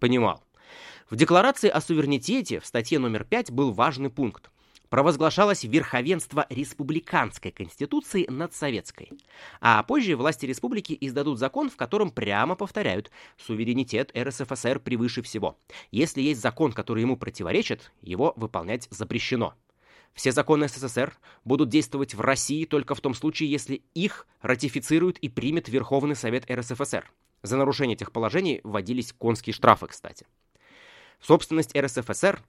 понимал. 0.00 0.42
В 1.08 1.16
декларации 1.16 1.68
о 1.68 1.80
суверенитете 1.80 2.60
в 2.60 2.66
статье 2.66 2.98
номер 2.98 3.24
5 3.24 3.50
был 3.50 3.72
важный 3.72 4.10
пункт 4.10 4.50
провозглашалось 4.88 5.64
верховенство 5.64 6.46
республиканской 6.50 7.50
конституции 7.50 8.26
над 8.28 8.54
советской. 8.54 9.10
А 9.60 9.82
позже 9.82 10.16
власти 10.16 10.46
республики 10.46 10.96
издадут 11.00 11.38
закон, 11.38 11.70
в 11.70 11.76
котором 11.76 12.10
прямо 12.10 12.54
повторяют 12.54 13.10
суверенитет 13.36 14.12
РСФСР 14.16 14.80
превыше 14.80 15.22
всего. 15.22 15.58
Если 15.90 16.22
есть 16.22 16.40
закон, 16.40 16.72
который 16.72 17.02
ему 17.02 17.16
противоречит, 17.16 17.92
его 18.02 18.32
выполнять 18.36 18.88
запрещено. 18.90 19.54
Все 20.14 20.32
законы 20.32 20.68
СССР 20.68 21.16
будут 21.44 21.68
действовать 21.68 22.14
в 22.14 22.20
России 22.20 22.64
только 22.64 22.94
в 22.94 23.00
том 23.00 23.14
случае, 23.14 23.50
если 23.50 23.82
их 23.94 24.26
ратифицирует 24.42 25.18
и 25.18 25.28
примет 25.28 25.68
Верховный 25.68 26.16
Совет 26.16 26.50
РСФСР. 26.50 27.10
За 27.42 27.56
нарушение 27.56 27.94
этих 27.94 28.10
положений 28.10 28.60
вводились 28.64 29.12
конские 29.12 29.54
штрафы, 29.54 29.86
кстати. 29.86 30.26
Собственность 31.20 31.76
РСФСР 31.76 32.42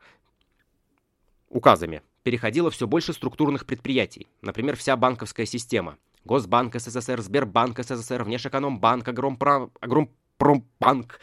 указами 1.50 2.01
переходило 2.29 2.69
все 2.69 2.86
больше 2.86 3.12
структурных 3.12 3.65
предприятий, 3.65 4.27
например, 4.43 4.75
вся 4.75 4.95
банковская 4.95 5.48
система. 5.48 5.98
Госбанк 6.25 6.75
СССР, 6.75 7.21
Сбербанк 7.21 7.79
СССР, 7.79 8.24
Внешэкономбанк, 8.24 9.07
Агромпро... 9.07 9.71
Агромпромбанк. 9.81 11.19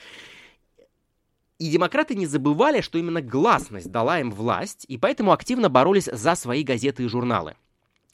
И 1.60 1.70
демократы 1.70 2.16
не 2.16 2.26
забывали, 2.26 2.80
что 2.80 2.98
именно 2.98 3.22
гласность 3.22 3.92
дала 3.92 4.18
им 4.18 4.32
власть, 4.32 4.84
и 4.88 4.98
поэтому 4.98 5.30
активно 5.30 5.68
боролись 5.68 6.08
за 6.12 6.34
свои 6.34 6.64
газеты 6.64 7.04
и 7.04 7.08
журналы. 7.08 7.54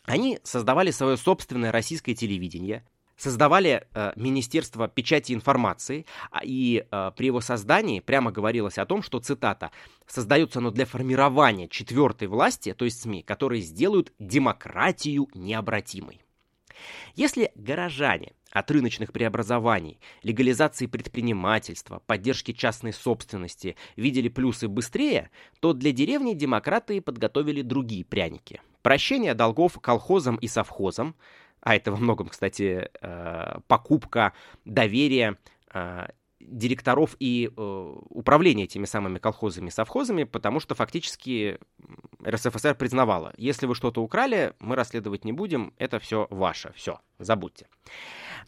Они 0.04 0.38
создавали 0.42 0.90
свое 0.90 1.16
собственное 1.16 1.72
российское 1.72 2.14
телевидение, 2.14 2.84
создавали 3.16 3.86
э, 3.94 4.12
Министерство 4.16 4.88
печати 4.88 5.32
информации, 5.32 6.06
а, 6.30 6.40
и 6.42 6.84
э, 6.90 7.12
при 7.16 7.26
его 7.26 7.40
создании 7.40 8.00
прямо 8.00 8.30
говорилось 8.32 8.78
о 8.78 8.86
том, 8.86 9.02
что, 9.02 9.20
цитата, 9.20 9.70
«создается 10.06 10.58
оно 10.58 10.70
для 10.70 10.86
формирования 10.86 11.68
четвертой 11.68 12.28
власти, 12.28 12.74
то 12.74 12.84
есть 12.84 13.02
СМИ, 13.02 13.22
которые 13.22 13.62
сделают 13.62 14.12
демократию 14.18 15.28
необратимой». 15.34 16.20
Если 17.14 17.52
горожане 17.54 18.32
от 18.50 18.70
рыночных 18.70 19.12
преобразований, 19.12 19.98
легализации 20.22 20.86
предпринимательства, 20.86 22.02
поддержки 22.06 22.52
частной 22.52 22.92
собственности 22.92 23.76
видели 23.96 24.28
плюсы 24.28 24.68
быстрее, 24.68 25.30
то 25.60 25.72
для 25.72 25.92
деревни 25.92 26.34
демократы 26.34 27.00
подготовили 27.00 27.62
другие 27.62 28.04
пряники. 28.04 28.60
Прощение 28.82 29.34
долгов 29.34 29.78
колхозам 29.80 30.36
и 30.36 30.48
совхозам, 30.48 31.14
а 31.62 31.76
это 31.76 31.92
во 31.92 31.96
многом, 31.96 32.28
кстати, 32.28 32.90
э, 33.00 33.58
покупка 33.68 34.32
доверия 34.64 35.38
э, 35.72 36.08
директоров 36.40 37.14
и 37.20 37.50
э, 37.56 37.96
управления 38.10 38.64
этими 38.64 38.84
самыми 38.84 39.18
колхозами 39.18 39.68
и 39.68 39.70
совхозами, 39.70 40.24
потому 40.24 40.58
что 40.58 40.74
фактически 40.74 41.60
РСФСР 42.26 42.74
признавала, 42.74 43.32
если 43.36 43.66
вы 43.66 43.76
что-то 43.76 44.02
украли, 44.02 44.54
мы 44.58 44.74
расследовать 44.74 45.24
не 45.24 45.32
будем, 45.32 45.72
это 45.78 46.00
все 46.00 46.26
ваше, 46.30 46.72
все, 46.74 46.98
забудьте. 47.20 47.68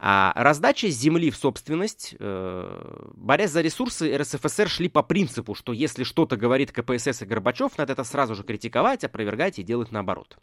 А 0.00 0.32
раздача 0.34 0.88
земли 0.88 1.30
в 1.30 1.36
собственность, 1.36 2.16
борясь 2.18 3.50
за 3.52 3.60
ресурсы, 3.60 4.16
РСФСР 4.18 4.68
шли 4.68 4.88
по 4.88 5.04
принципу, 5.04 5.54
что 5.54 5.72
если 5.72 6.02
что-то 6.02 6.36
говорит 6.36 6.72
КПСС 6.72 7.22
и 7.22 7.26
Горбачев, 7.26 7.78
надо 7.78 7.92
это 7.92 8.02
сразу 8.02 8.34
же 8.34 8.42
критиковать, 8.42 9.04
опровергать 9.04 9.60
и 9.60 9.62
делать 9.62 9.92
наоборот. 9.92 10.36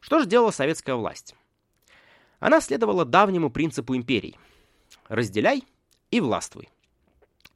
Что 0.00 0.18
же 0.18 0.26
делала 0.26 0.50
советская 0.50 0.96
власть? 0.96 1.34
Она 2.40 2.60
следовала 2.60 3.04
давнему 3.04 3.50
принципу 3.50 3.96
империй. 3.96 4.36
Разделяй 5.08 5.64
и 6.10 6.20
властвуй. 6.20 6.68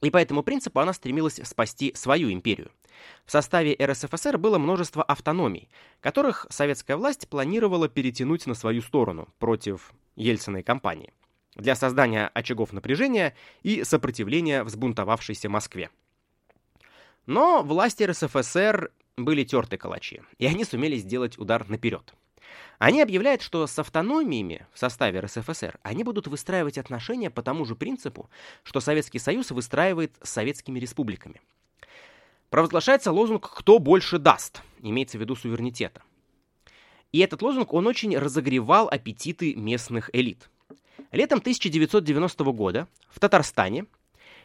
И 0.01 0.09
по 0.09 0.17
этому 0.17 0.43
принципу 0.43 0.79
она 0.79 0.93
стремилась 0.93 1.39
спасти 1.43 1.93
свою 1.95 2.31
империю. 2.31 2.71
В 3.25 3.31
составе 3.31 3.75
РСФСР 3.79 4.37
было 4.37 4.57
множество 4.57 5.03
автономий, 5.03 5.69
которых 6.01 6.47
советская 6.49 6.97
власть 6.97 7.27
планировала 7.27 7.87
перетянуть 7.87 8.45
на 8.45 8.53
свою 8.53 8.81
сторону 8.81 9.27
против 9.39 9.93
Ельциной 10.15 10.63
кампании 10.63 11.13
для 11.55 11.75
создания 11.75 12.29
очагов 12.33 12.73
напряжения 12.73 13.35
и 13.63 13.83
сопротивления 13.83 14.63
взбунтовавшейся 14.63 15.49
Москве. 15.49 15.89
Но 17.25 17.61
власти 17.63 18.03
РСФСР 18.03 18.91
были 19.17 19.43
терты 19.43 19.77
калачи, 19.77 20.21
и 20.37 20.45
они 20.45 20.63
сумели 20.63 20.95
сделать 20.95 21.37
удар 21.37 21.67
наперед. 21.69 22.13
Они 22.77 23.01
объявляют, 23.01 23.41
что 23.41 23.67
с 23.67 23.77
автономиями 23.77 24.65
в 24.73 24.79
составе 24.79 25.19
РСФСР 25.19 25.79
они 25.83 26.03
будут 26.03 26.27
выстраивать 26.27 26.77
отношения 26.77 27.29
по 27.29 27.41
тому 27.41 27.65
же 27.65 27.75
принципу, 27.75 28.29
что 28.63 28.79
Советский 28.79 29.19
Союз 29.19 29.51
выстраивает 29.51 30.15
с 30.21 30.29
советскими 30.29 30.79
республиками. 30.79 31.41
Провозглашается 32.49 33.11
лозунг 33.11 33.49
«Кто 33.53 33.79
больше 33.79 34.17
даст?» 34.17 34.61
имеется 34.81 35.17
в 35.17 35.21
виду 35.21 35.35
суверенитета. 35.35 36.01
И 37.11 37.19
этот 37.19 37.41
лозунг, 37.41 37.73
он 37.73 37.87
очень 37.87 38.17
разогревал 38.17 38.87
аппетиты 38.87 39.55
местных 39.55 40.09
элит. 40.13 40.49
Летом 41.11 41.39
1990 41.39 42.43
года 42.45 42.87
в 43.09 43.19
Татарстане 43.19 43.85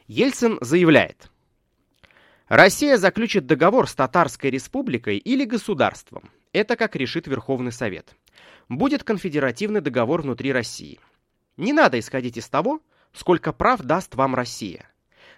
Ельцин 0.07 0.59
заявляет, 0.61 1.31
Россия 2.49 2.99
заключит 2.99 3.47
договор 3.47 3.89
с 3.89 3.95
Татарской 3.95 4.51
республикой 4.51 5.17
или 5.17 5.45
государством, 5.45 6.31
это 6.55 6.77
как 6.77 6.97
решит 6.97 7.27
Верховный 7.27 7.73
Совет. 7.73 8.15
Будет 8.69 9.05
конфедеративный 9.05 9.81
договор 9.81 10.23
внутри 10.23 10.53
России. 10.53 11.01
Не 11.57 11.73
надо 11.73 11.99
исходить 11.99 12.39
из 12.39 12.49
того, 12.49 12.81
сколько 13.13 13.53
прав 13.53 13.83
даст 13.83 14.15
вам 14.15 14.35
Россия. 14.35 14.89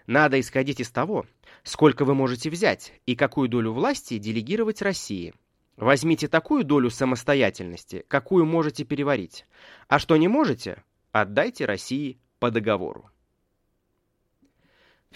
Надо 0.07 0.39
исходить 0.39 0.79
из 0.79 0.91
того, 0.91 1.27
сколько 1.65 2.05
вы 2.05 2.15
можете 2.15 2.51
взять 2.51 2.93
и 3.07 3.17
какую 3.17 3.49
долю 3.49 3.73
власти 3.73 4.19
делегировать 4.19 4.83
России. 4.83 5.35
Возьмите 5.77 6.29
такую 6.29 6.65
долю 6.65 6.91
самостоятельности, 6.91 8.05
какую 8.09 8.47
можете 8.47 8.85
переварить. 8.85 9.47
А 9.89 9.99
что 9.99 10.17
не 10.17 10.29
можете, 10.29 10.83
отдайте 11.13 11.65
России 11.65 12.19
по 12.39 12.51
договору. 12.51 13.11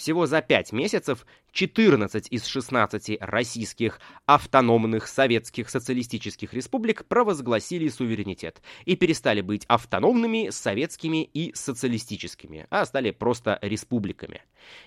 Всего 0.00 0.24
за 0.24 0.40
5 0.40 0.72
месяцев 0.72 1.26
14 1.52 2.28
из 2.30 2.46
16 2.46 3.18
российских 3.20 4.00
автономных 4.24 5.06
советских 5.06 5.68
социалистических 5.68 6.54
республик 6.54 7.04
провозгласили 7.04 7.86
суверенитет 7.88 8.62
и 8.86 8.96
перестали 8.96 9.42
быть 9.42 9.66
автономными, 9.66 10.48
советскими 10.48 11.22
и 11.22 11.52
социалистическими, 11.54 12.66
а 12.70 12.86
стали 12.86 13.10
просто 13.10 13.58
республиками. 13.60 14.40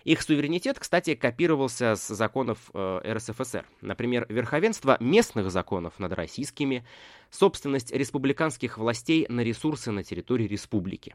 Их 0.03 0.23
суверенитет, 0.23 0.79
кстати, 0.79 1.13
копировался 1.13 1.93
с 1.93 2.07
законов 2.07 2.71
э, 2.73 3.13
РСФСР. 3.13 3.67
Например, 3.81 4.25
верховенство 4.29 4.97
местных 4.99 5.51
законов 5.51 5.99
над 5.99 6.13
российскими, 6.13 6.87
собственность 7.29 7.91
республиканских 7.91 8.79
властей 8.79 9.27
на 9.29 9.41
ресурсы 9.41 9.91
на 9.91 10.03
территории 10.03 10.47
республики. 10.47 11.13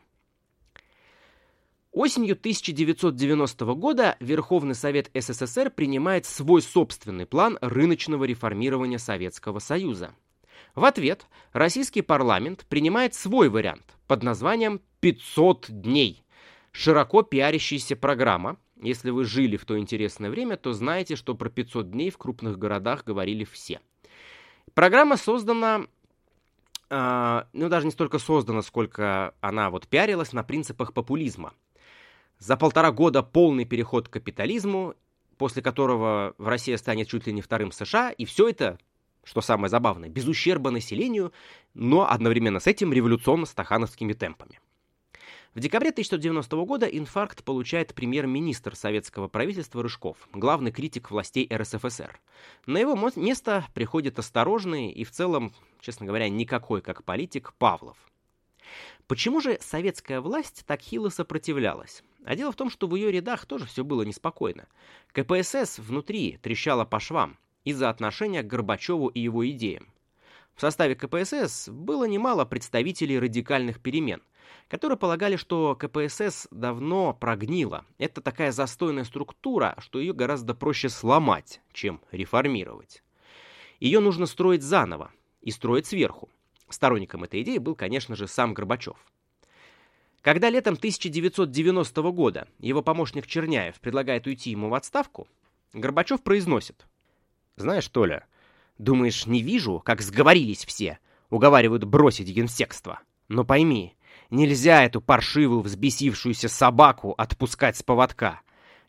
Осенью 1.93 2.35
1990 2.35 3.65
года 3.75 4.17
Верховный 4.21 4.75
Совет 4.75 5.11
СССР 5.15 5.71
принимает 5.71 6.27
свой 6.27 6.61
собственный 6.61 7.25
план 7.25 7.59
рыночного 7.63 8.25
реформирования 8.25 8.99
Советского 8.99 9.59
Союза. 9.59 10.15
В 10.75 10.85
ответ 10.85 11.27
российский 11.53 12.03
парламент 12.03 12.67
принимает 12.69 13.15
свой 13.15 13.49
вариант 13.49 13.97
под 14.07 14.23
названием 14.23 14.83
«500 15.01 15.71
дней». 15.71 16.25
Широко 16.73 17.23
пиарящаяся 17.23 17.97
программа. 17.97 18.59
Если 18.81 19.11
вы 19.11 19.25
жили 19.25 19.57
в 19.57 19.65
то 19.65 19.79
интересное 19.79 20.31
время, 20.31 20.59
то 20.59 20.75
знаете, 20.75 21.17
что 21.17 21.35
про 21.35 21.49
500 21.49 21.91
дней 21.91 22.11
в 22.11 22.19
крупных 22.19 22.59
городах 22.59 23.05
говорили 23.05 23.45
все. 23.45 23.81
Программа 24.75 25.17
создана 25.17 25.87
Uh, 26.91 27.45
ну, 27.53 27.69
даже 27.69 27.85
не 27.85 27.93
столько 27.93 28.19
создана, 28.19 28.63
сколько 28.63 29.35
она 29.43 29.69
вот 29.69 29.87
пиарилась 29.87 30.33
на 30.33 30.43
принципах 30.43 30.95
популизма. 30.95 31.53
За 32.39 32.57
полтора 32.57 32.93
года 32.93 33.23
полный 33.23 33.65
переход 33.65 34.09
к 34.09 34.13
капитализму, 34.13 34.95
после 35.39 35.61
которого 35.61 36.35
в 36.39 36.47
России 36.47 36.77
станет 36.77 37.09
чуть 37.09 37.27
ли 37.27 37.33
не 37.33 37.43
вторым 37.43 37.73
США, 37.73 38.11
и 38.11 38.25
все 38.25 38.49
это, 38.49 38.79
что 39.25 39.41
самое 39.41 39.69
забавное, 39.69 40.09
без 40.09 40.27
ущерба 40.27 40.71
населению, 40.71 41.33
но 41.75 42.09
одновременно 42.09 42.61
с 42.61 42.67
этим 42.67 42.93
революционно-стахановскими 42.93 44.13
темпами. 44.13 44.61
В 45.55 45.61
декабре 45.61 45.91
1990 45.91 46.57
года 46.65 46.87
инфаркт 46.87 47.43
получает 47.43 47.93
премьер-министр 47.93 48.77
советского 48.77 49.27
правительства 49.27 49.83
Рыжков, 49.83 50.17
главный 50.33 50.71
критик 50.71 51.11
властей 51.11 51.49
РСФСР. 51.53 52.21
На 52.67 52.79
его 52.79 52.95
место 53.17 53.67
приходит 53.75 54.19
осторожный 54.21 54.93
и 54.93 55.03
в 55.03 55.11
целом, 55.11 55.53
честно 55.81 56.07
говоря, 56.07 56.29
никакой 56.29 56.83
как 56.83 57.03
политик 57.03 57.55
Павлов. 57.55 57.97
Почему 59.09 59.41
же 59.41 59.57
советская 59.63 60.21
власть 60.21 60.65
так 60.67 60.83
хило 60.83 61.09
сопротивлялась? 61.09 62.05
А 62.27 62.37
дело 62.37 62.53
в 62.53 62.57
том, 62.57 62.69
что 62.69 62.87
в 62.87 62.95
ее 62.95 63.11
рядах 63.11 63.47
тоже 63.47 63.65
все 63.65 63.83
было 63.83 64.03
неспокойно. 64.03 64.69
КПСС 65.13 65.79
внутри 65.79 66.39
трещала 66.43 66.85
по 66.85 67.01
швам 67.01 67.39
из-за 67.65 67.89
отношения 67.89 68.43
к 68.43 68.47
Горбачеву 68.47 69.09
и 69.09 69.21
его 69.21 69.49
идеям. 69.49 69.89
В 70.55 70.61
составе 70.61 70.95
КПСС 70.95 71.71
было 71.71 72.05
немало 72.05 72.45
представителей 72.45 73.19
радикальных 73.19 73.81
перемен, 73.81 74.23
которые 74.69 74.99
полагали, 74.99 75.37
что 75.37 75.75
КПСС 75.75 76.47
давно 76.51 77.15
прогнила. 77.15 77.87
Это 77.97 78.21
такая 78.21 78.53
застойная 78.53 79.05
структура, 79.05 79.75
что 79.79 80.01
ее 80.01 80.13
гораздо 80.13 80.55
проще 80.55 80.91
сломать, 80.91 81.63
чем 81.73 82.03
реформировать. 82.11 83.03
Ее 83.81 84.01
нужно 84.01 84.27
строить 84.27 84.63
заново 84.63 85.13
и 85.41 85.51
строить 85.51 85.87
сверху. 85.87 86.29
Сторонником 86.69 87.25
этой 87.25 87.43
идеи 87.43 87.59
был, 87.59 87.75
конечно 87.75 88.15
же, 88.15 88.29
сам 88.29 88.55
Горбачев. 88.55 88.97
Когда 90.21 90.51
летом 90.51 90.75
1990 90.75 92.03
года 92.13 92.49
его 92.59 92.83
помощник 92.83 93.27
Черняев 93.27 93.81
предлагает 93.81 94.27
уйти 94.27 94.51
ему 94.51 94.69
в 94.69 94.75
отставку, 94.75 95.29
Горбачев 95.73 96.23
произносит. 96.23 96.87
«Знаешь, 97.57 97.89
Толя, 97.89 98.27
думаешь, 98.79 99.27
не 99.27 99.43
вижу, 99.43 99.81
как 99.81 100.01
сговорились 100.03 100.65
все, 100.65 100.99
уговаривают 101.31 101.85
бросить 101.85 102.29
генсекство? 102.29 103.01
Но 103.29 103.45
пойми, 103.45 103.95
нельзя 104.31 104.85
эту 104.85 105.01
паршивую 105.01 105.61
взбесившуюся 105.61 106.49
собаку 106.49 107.15
отпускать 107.17 107.77
с 107.77 107.83
поводка. 107.83 108.41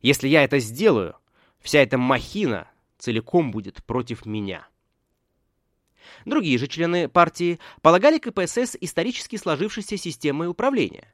Если 0.02 0.28
я 0.28 0.44
это 0.44 0.60
сделаю, 0.60 1.16
вся 1.60 1.80
эта 1.80 1.98
махина 1.98 2.68
целиком 2.98 3.52
будет 3.52 3.84
против 3.84 4.26
меня». 4.26 4.69
Другие 6.26 6.58
же 6.58 6.68
члены 6.68 7.08
партии 7.08 7.60
полагали 7.82 8.18
КПСС 8.18 8.78
исторически 8.80 9.36
сложившейся 9.36 9.98
системой 9.98 10.48
управления. 10.48 11.14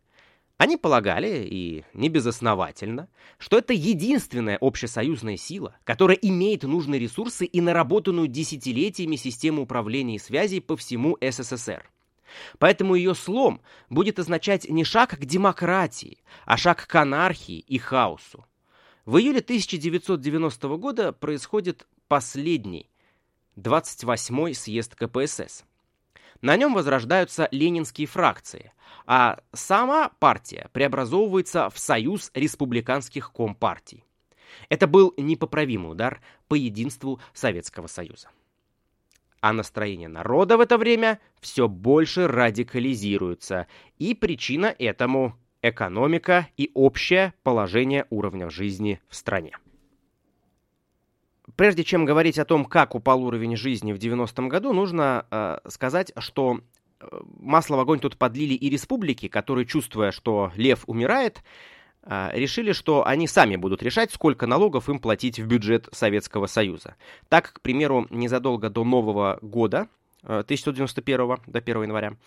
Они 0.57 0.77
полагали, 0.77 1.45
и 1.49 1.83
не 1.93 2.07
безосновательно, 2.07 3.09
что 3.37 3.57
это 3.57 3.73
единственная 3.73 4.57
общесоюзная 4.61 5.35
сила, 5.35 5.75
которая 5.83 6.15
имеет 6.15 6.63
нужные 6.63 6.99
ресурсы 6.99 7.45
и 7.45 7.59
наработанную 7.59 8.29
десятилетиями 8.29 9.17
систему 9.17 9.63
управления 9.63 10.15
и 10.15 10.19
связей 10.19 10.61
по 10.61 10.77
всему 10.77 11.17
СССР. 11.19 11.89
Поэтому 12.57 12.95
ее 12.95 13.15
слом 13.15 13.61
будет 13.89 14.17
означать 14.17 14.69
не 14.69 14.83
шаг 14.83 15.17
к 15.17 15.25
демократии, 15.25 16.23
а 16.45 16.57
шаг 16.57 16.87
к 16.87 16.95
анархии 16.95 17.59
и 17.59 17.77
хаосу. 17.77 18.45
В 19.05 19.17
июле 19.17 19.39
1990 19.39 20.67
года 20.77 21.11
происходит 21.11 21.85
последний, 22.07 22.89
28-й 23.57 24.53
съезд 24.53 24.95
КПСС. 24.95 25.63
На 26.41 26.57
нем 26.57 26.73
возрождаются 26.73 27.47
ленинские 27.51 28.07
фракции, 28.07 28.73
а 29.05 29.39
сама 29.53 30.09
партия 30.19 30.69
преобразовывается 30.73 31.69
в 31.69 31.79
союз 31.79 32.31
республиканских 32.33 33.31
компартий. 33.31 34.03
Это 34.69 34.87
был 34.87 35.13
непоправимый 35.17 35.91
удар 35.91 36.21
по 36.47 36.55
единству 36.55 37.19
Советского 37.33 37.87
Союза. 37.87 38.29
А 39.41 39.53
настроение 39.53 40.09
народа 40.09 40.57
в 40.57 40.61
это 40.61 40.77
время 40.77 41.19
все 41.39 41.67
больше 41.67 42.27
радикализируется, 42.27 43.67
и 43.97 44.13
причина 44.13 44.73
этому– 44.77 45.37
экономика 45.61 46.47
и 46.57 46.71
общее 46.73 47.33
положение 47.43 48.05
уровня 48.09 48.49
жизни 48.49 49.01
в 49.09 49.15
стране. 49.15 49.57
Прежде 51.55 51.83
чем 51.83 52.05
говорить 52.05 52.37
о 52.37 52.45
том, 52.45 52.65
как 52.65 52.95
упал 52.95 53.23
уровень 53.23 53.55
жизни 53.55 53.93
в 53.93 53.97
90-м 53.97 54.49
году, 54.49 54.73
нужно 54.73 55.25
э, 55.31 55.59
сказать, 55.69 56.11
что 56.17 56.59
э, 56.99 57.07
масло 57.39 57.77
в 57.77 57.79
огонь 57.79 57.99
тут 57.99 58.17
подлили 58.17 58.53
и 58.53 58.69
республики, 58.69 59.29
которые, 59.29 59.65
чувствуя, 59.65 60.11
что 60.11 60.51
лев 60.55 60.83
умирает, 60.87 61.43
э, 62.03 62.31
решили, 62.33 62.73
что 62.73 63.07
они 63.07 63.27
сами 63.27 63.55
будут 63.55 63.81
решать, 63.83 64.11
сколько 64.11 64.47
налогов 64.47 64.89
им 64.89 64.99
платить 64.99 65.39
в 65.39 65.47
бюджет 65.47 65.87
Советского 65.93 66.47
Союза. 66.47 66.95
Так, 67.29 67.53
к 67.53 67.61
примеру, 67.61 68.05
незадолго 68.09 68.69
до 68.69 68.83
Нового 68.83 69.39
года, 69.41 69.87
э, 70.23 70.43
1991 70.45 71.39
до 71.47 71.61
1 71.61 71.83
января, 71.83 72.17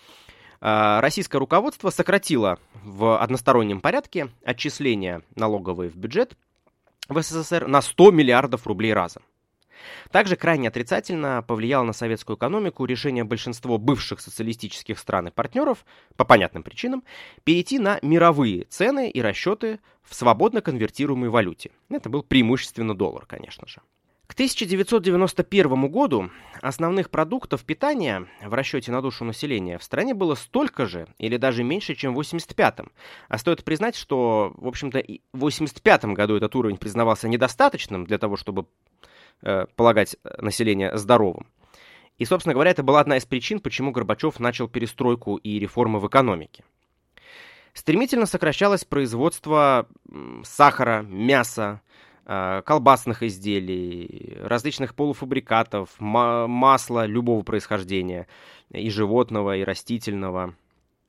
э, 0.62 1.00
российское 1.00 1.36
руководство 1.36 1.90
сократило 1.90 2.58
в 2.82 3.20
одностороннем 3.22 3.82
порядке 3.82 4.28
отчисления 4.42 5.20
налоговые 5.34 5.90
в 5.90 5.96
бюджет 5.96 6.34
в 7.08 7.22
СССР 7.22 7.66
на 7.66 7.80
100 7.80 8.10
миллиардов 8.10 8.66
рублей 8.66 8.92
разом. 8.92 9.22
Также 10.10 10.36
крайне 10.36 10.68
отрицательно 10.68 11.42
повлияло 11.46 11.84
на 11.84 11.92
советскую 11.92 12.36
экономику 12.36 12.84
решение 12.84 13.24
большинства 13.24 13.78
бывших 13.78 14.20
социалистических 14.20 14.98
стран 14.98 15.28
и 15.28 15.30
партнеров, 15.30 15.84
по 16.16 16.24
понятным 16.24 16.62
причинам, 16.62 17.04
перейти 17.44 17.78
на 17.78 17.98
мировые 18.02 18.64
цены 18.64 19.10
и 19.10 19.20
расчеты 19.20 19.80
в 20.02 20.14
свободно 20.14 20.60
конвертируемой 20.60 21.28
валюте. 21.28 21.70
Это 21.88 22.08
был 22.08 22.22
преимущественно 22.22 22.94
доллар, 22.94 23.26
конечно 23.26 23.66
же. 23.68 23.80
К 24.28 24.34
1991 24.34 25.88
году 25.88 26.30
основных 26.60 27.08
продуктов 27.08 27.64
питания 27.64 28.26
в 28.42 28.52
расчете 28.52 28.92
на 28.92 29.00
душу 29.00 29.24
населения 29.24 29.78
в 29.78 29.82
стране 29.82 30.12
было 30.12 30.34
столько 30.34 30.84
же 30.84 31.08
или 31.16 31.38
даже 31.38 31.64
меньше, 31.64 31.94
чем 31.94 32.14
в 32.14 32.20
85-м. 32.20 32.92
А 33.28 33.38
стоит 33.38 33.64
признать, 33.64 33.96
что, 33.96 34.52
в 34.58 34.68
общем-то, 34.68 35.02
в 35.32 35.46
85-м 35.46 36.12
году 36.12 36.36
этот 36.36 36.54
уровень 36.54 36.76
признавался 36.76 37.26
недостаточным 37.26 38.04
для 38.04 38.18
того, 38.18 38.36
чтобы 38.36 38.66
э, 39.40 39.64
полагать 39.74 40.16
население 40.36 40.98
здоровым. 40.98 41.46
И, 42.18 42.26
собственно 42.26 42.52
говоря, 42.52 42.72
это 42.72 42.82
была 42.82 43.00
одна 43.00 43.16
из 43.16 43.24
причин, 43.24 43.60
почему 43.60 43.92
Горбачев 43.92 44.38
начал 44.40 44.68
перестройку 44.68 45.36
и 45.36 45.58
реформы 45.58 46.00
в 46.00 46.06
экономике. 46.06 46.64
Стремительно 47.72 48.26
сокращалось 48.26 48.84
производство 48.84 49.88
сахара, 50.44 51.00
мяса, 51.00 51.80
Э, 51.80 51.87
колбасных 52.28 53.22
изделий, 53.22 54.36
различных 54.42 54.94
полуфабрикатов, 54.94 55.88
масла 55.98 57.06
любого 57.06 57.42
происхождения, 57.42 58.26
и 58.70 58.90
животного, 58.90 59.56
и 59.56 59.64
растительного, 59.64 60.54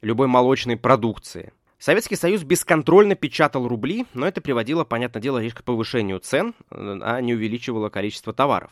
любой 0.01 0.27
молочной 0.27 0.77
продукции. 0.77 1.51
Советский 1.77 2.15
Союз 2.15 2.43
бесконтрольно 2.43 3.15
печатал 3.15 3.67
рубли, 3.67 4.05
но 4.13 4.27
это 4.27 4.41
приводило, 4.41 4.83
понятное 4.83 5.21
дело, 5.21 5.37
лишь 5.39 5.53
к 5.53 5.63
повышению 5.63 6.19
цен, 6.19 6.53
а 6.69 7.19
не 7.21 7.33
увеличивало 7.33 7.89
количество 7.89 8.33
товаров. 8.33 8.71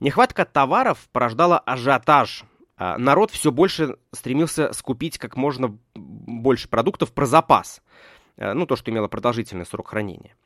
Нехватка 0.00 0.44
товаров 0.44 1.08
порождала 1.12 1.58
ажиотаж. 1.58 2.44
А 2.78 2.98
народ 2.98 3.30
все 3.30 3.50
больше 3.50 3.96
стремился 4.12 4.72
скупить 4.74 5.16
как 5.16 5.36
можно 5.36 5.78
больше 5.94 6.68
продуктов 6.68 7.12
про 7.12 7.24
запас. 7.24 7.80
Э, 8.36 8.52
ну, 8.52 8.66
то, 8.66 8.76
что 8.76 8.90
имело 8.90 9.08
продолжительный 9.08 9.64
срок 9.64 9.88
хранения. 9.88 10.36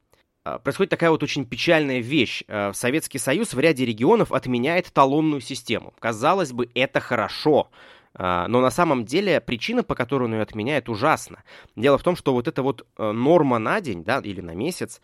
А, 0.42 0.58
происходит 0.58 0.90
такая 0.90 1.10
вот 1.10 1.22
очень 1.22 1.44
печальная 1.44 2.00
вещь. 2.00 2.44
А, 2.48 2.72
Советский 2.72 3.18
Союз 3.18 3.52
в 3.52 3.60
ряде 3.60 3.84
регионов 3.84 4.32
отменяет 4.32 4.92
талонную 4.92 5.40
систему. 5.40 5.92
Казалось 5.98 6.52
бы, 6.52 6.70
это 6.74 7.00
хорошо, 7.00 7.70
а, 8.14 8.48
но 8.48 8.60
на 8.60 8.70
самом 8.70 9.04
деле 9.04 9.40
причина, 9.40 9.82
по 9.82 9.94
которой 9.94 10.24
он 10.24 10.34
ее 10.34 10.42
отменяет, 10.42 10.88
ужасна. 10.88 11.42
Дело 11.76 11.98
в 11.98 12.02
том, 12.02 12.16
что 12.16 12.32
вот 12.32 12.48
эта 12.48 12.62
вот 12.62 12.86
э, 12.96 13.12
норма 13.12 13.58
на 13.58 13.80
день, 13.80 14.02
да, 14.02 14.20
или 14.20 14.40
на 14.40 14.54
месяц, 14.54 15.00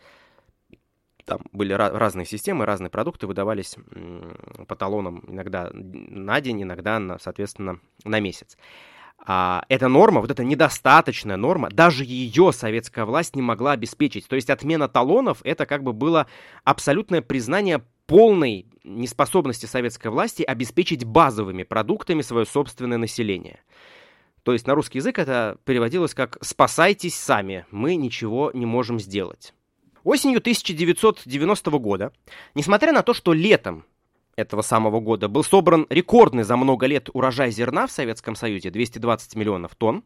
там 1.27 1.41
были 1.53 1.73
разные 1.73 2.25
системы, 2.25 2.65
разные 2.67 2.89
продукты 2.89 3.27
выдавались 3.27 3.77
по 4.69 4.77
талонам 4.77 5.25
иногда 5.27 5.71
на 5.73 6.41
день, 6.41 6.63
иногда, 6.63 7.01
на, 7.01 7.19
соответственно, 7.19 7.81
на 8.05 8.21
месяц. 8.21 8.57
А 9.19 9.65
эта 9.69 9.89
норма, 9.89 10.21
вот 10.21 10.31
эта 10.31 10.45
недостаточная 10.45 11.37
норма, 11.37 11.69
даже 11.71 12.05
ее 12.05 12.53
советская 12.53 13.05
власть 13.05 13.35
не 13.35 13.43
могла 13.43 13.73
обеспечить. 13.73 14.29
То 14.29 14.37
есть 14.37 14.51
отмена 14.51 14.89
талонов 14.89 15.41
это 15.43 15.67
как 15.67 15.83
бы 15.83 15.93
было 15.93 16.27
абсолютное 16.65 17.23
признание 17.23 17.83
полной 18.07 18.67
неспособности 18.85 19.67
советской 19.67 20.09
власти 20.09 20.43
обеспечить 20.43 21.05
базовыми 21.05 21.65
продуктами 21.65 22.23
свое 22.23 22.47
собственное 22.47 22.99
население. 22.99 23.61
То 24.45 24.53
есть 24.53 24.67
на 24.69 24.77
русский 24.77 24.99
язык 24.99 25.19
это 25.19 25.59
переводилось 25.65 26.15
как 26.15 26.39
«спасайтесь 26.41 27.17
сами, 27.17 27.67
мы 27.73 27.97
ничего 27.97 28.53
не 28.55 28.65
можем 28.65 29.01
сделать». 29.01 29.55
Осенью 30.05 30.39
1990 30.39 31.71
года, 31.79 32.13
несмотря 32.55 32.93
на 32.93 33.03
то, 33.03 33.13
что 33.13 33.33
летом 33.33 33.85
этого 34.37 34.63
самого 34.63 35.01
года 35.01 35.29
был 35.29 35.43
собран 35.43 35.87
рекордный 35.89 36.45
за 36.45 36.57
много 36.57 36.87
лет 36.87 37.09
урожай 37.13 37.51
зерна 37.51 37.87
в 37.87 37.91
Советском 37.91 38.37
Союзе, 38.37 38.71
220 38.71 39.35
миллионов 39.35 39.75
тонн. 39.75 40.05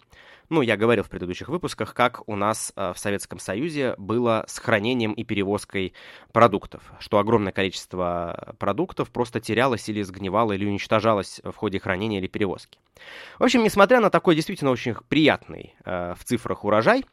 Ну, 0.48 0.62
я 0.62 0.76
говорил 0.76 1.04
в 1.04 1.08
предыдущих 1.08 1.48
выпусках, 1.48 1.94
как 1.94 2.28
у 2.28 2.34
нас 2.34 2.72
э, 2.74 2.92
в 2.92 2.98
Советском 2.98 3.38
Союзе 3.38 3.94
было 3.98 4.44
с 4.48 4.58
хранением 4.58 5.12
и 5.12 5.22
перевозкой 5.22 5.94
продуктов, 6.32 6.82
что 6.98 7.18
огромное 7.18 7.52
количество 7.52 8.56
продуктов 8.58 9.10
просто 9.10 9.40
терялось 9.40 9.88
или 9.88 10.02
сгнивало, 10.02 10.52
или 10.52 10.64
уничтожалось 10.64 11.40
в 11.44 11.54
ходе 11.54 11.78
хранения 11.78 12.18
или 12.18 12.26
перевозки. 12.26 12.80
В 13.38 13.44
общем, 13.44 13.62
несмотря 13.62 14.00
на 14.00 14.10
такой 14.10 14.34
действительно 14.34 14.72
очень 14.72 14.94
приятный 15.08 15.74
э, 15.84 16.14
в 16.18 16.24
цифрах 16.24 16.64
урожай, 16.64 17.04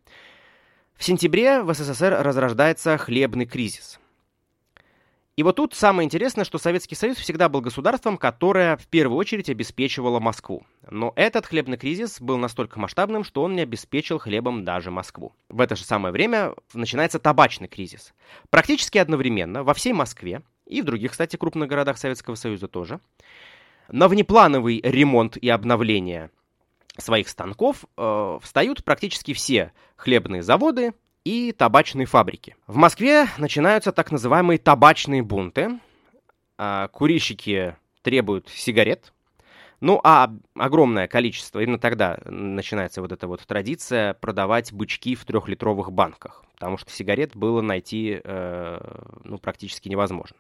в 0.96 1.04
сентябре 1.04 1.62
в 1.62 1.72
СССР 1.72 2.18
разрождается 2.22 2.98
хлебный 2.98 3.46
кризис– 3.46 4.00
и 5.38 5.44
вот 5.44 5.58
тут 5.58 5.76
самое 5.76 6.04
интересное, 6.04 6.46
что 6.46 6.58
Советский 6.58 6.96
Союз 6.96 7.18
всегда 7.18 7.48
был 7.48 7.62
государством, 7.62 8.18
которое 8.18 8.76
в 8.76 8.88
первую 8.88 9.20
очередь 9.20 9.52
обеспечивало 9.52 10.20
Москву. 10.20 10.66
Но 10.90 11.14
этот 11.16 11.46
хлебный 11.46 11.78
кризис 11.78 12.20
был 12.20 12.38
настолько 12.38 12.80
масштабным, 12.80 13.24
что 13.24 13.44
он 13.44 13.54
не 13.54 13.62
обеспечил 13.62 14.18
хлебом 14.18 14.66
даже 14.66 14.90
Москву. 14.90 15.36
В 15.48 15.62
это 15.62 15.76
же 15.76 15.84
самое 15.84 16.12
время 16.12 16.56
начинается 16.74 17.20
табачный 17.20 17.68
кризис. 17.68 18.16
Практически 18.50 18.98
одновременно 18.98 19.64
во 19.64 19.76
всей 19.76 19.94
Москве 19.94 20.42
и 20.66 20.82
в 20.82 20.86
других, 20.86 21.12
кстати, 21.12 21.36
крупных 21.36 21.70
городах 21.70 22.00
Советского 22.00 22.34
Союза 22.34 22.68
тоже, 22.68 23.00
на 23.90 24.08
внеплановый 24.08 24.82
ремонт 24.84 25.38
и 25.38 25.50
обновление 25.50 26.32
своих 26.98 27.30
станков 27.30 27.86
э, 27.96 28.40
встают 28.42 28.84
практически 28.84 29.34
все 29.34 29.72
хлебные 29.98 30.42
заводы 30.42 30.94
и 31.28 31.52
табачные 31.52 32.06
фабрики. 32.06 32.56
В 32.68 32.78
Москве 32.78 33.28
начинаются 33.38 33.92
так 33.92 34.12
называемые 34.12 34.60
табачные 34.60 35.22
бунты. 35.22 35.80
А, 36.58 36.88
курильщики 36.88 37.76
требуют 38.02 38.48
сигарет. 38.48 39.12
Ну, 39.82 40.00
а 40.06 40.34
огромное 40.56 41.08
количество, 41.08 41.60
именно 41.60 41.80
тогда 41.80 42.18
начинается 42.24 43.02
вот 43.02 43.12
эта 43.12 43.28
вот 43.28 43.42
традиция 43.46 44.14
продавать 44.14 44.72
бычки 44.72 45.16
в 45.16 45.26
трехлитровых 45.26 45.92
банках, 45.92 46.46
потому 46.54 46.78
что 46.78 46.92
сигарет 46.92 47.36
было 47.36 47.62
найти 47.62 48.22
э, 48.24 48.80
ну, 49.24 49.38
практически 49.38 49.90
невозможно. 49.90 50.38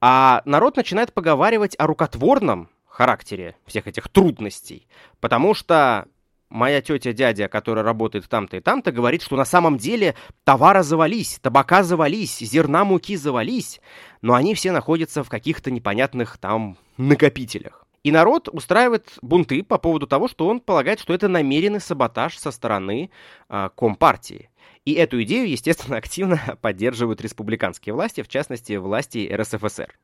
А 0.00 0.42
народ 0.44 0.76
начинает 0.76 1.12
поговаривать 1.12 1.74
о 1.78 1.86
рукотворном 1.86 2.70
характере 2.86 3.56
всех 3.66 3.86
этих 3.86 4.08
трудностей, 4.08 4.86
потому 5.20 5.52
что 5.52 6.06
моя 6.48 6.80
тетя, 6.80 7.12
дядя, 7.12 7.48
который 7.48 7.82
работает 7.82 8.28
там-то 8.28 8.56
и 8.56 8.60
там-то, 8.60 8.92
говорит, 8.92 9.22
что 9.22 9.36
на 9.36 9.44
самом 9.44 9.78
деле 9.78 10.14
товара 10.44 10.82
завались, 10.82 11.38
табака 11.40 11.82
завались, 11.82 12.38
зерна 12.38 12.84
муки 12.84 13.16
завались, 13.16 13.80
но 14.22 14.34
они 14.34 14.54
все 14.54 14.72
находятся 14.72 15.24
в 15.24 15.28
каких-то 15.28 15.70
непонятных 15.70 16.38
там 16.38 16.76
накопителях. 16.96 17.86
И 18.06 18.12
народ 18.12 18.48
устраивает 18.48 19.18
бунты 19.20 19.64
по 19.64 19.78
поводу 19.78 20.06
того, 20.06 20.28
что 20.28 20.46
он 20.46 20.60
полагает, 20.60 21.00
что 21.00 21.12
это 21.12 21.26
намеренный 21.26 21.80
саботаж 21.80 22.38
со 22.38 22.52
стороны 22.52 23.10
э, 23.48 23.68
Компартии. 23.76 24.48
И 24.84 24.92
эту 24.92 25.20
идею, 25.24 25.50
естественно, 25.50 25.96
активно 25.96 26.40
поддерживают 26.62 27.20
республиканские 27.20 27.94
власти, 27.94 28.22
в 28.22 28.28
частности, 28.28 28.74
власти 28.74 29.28
РСФСР. 29.34 29.98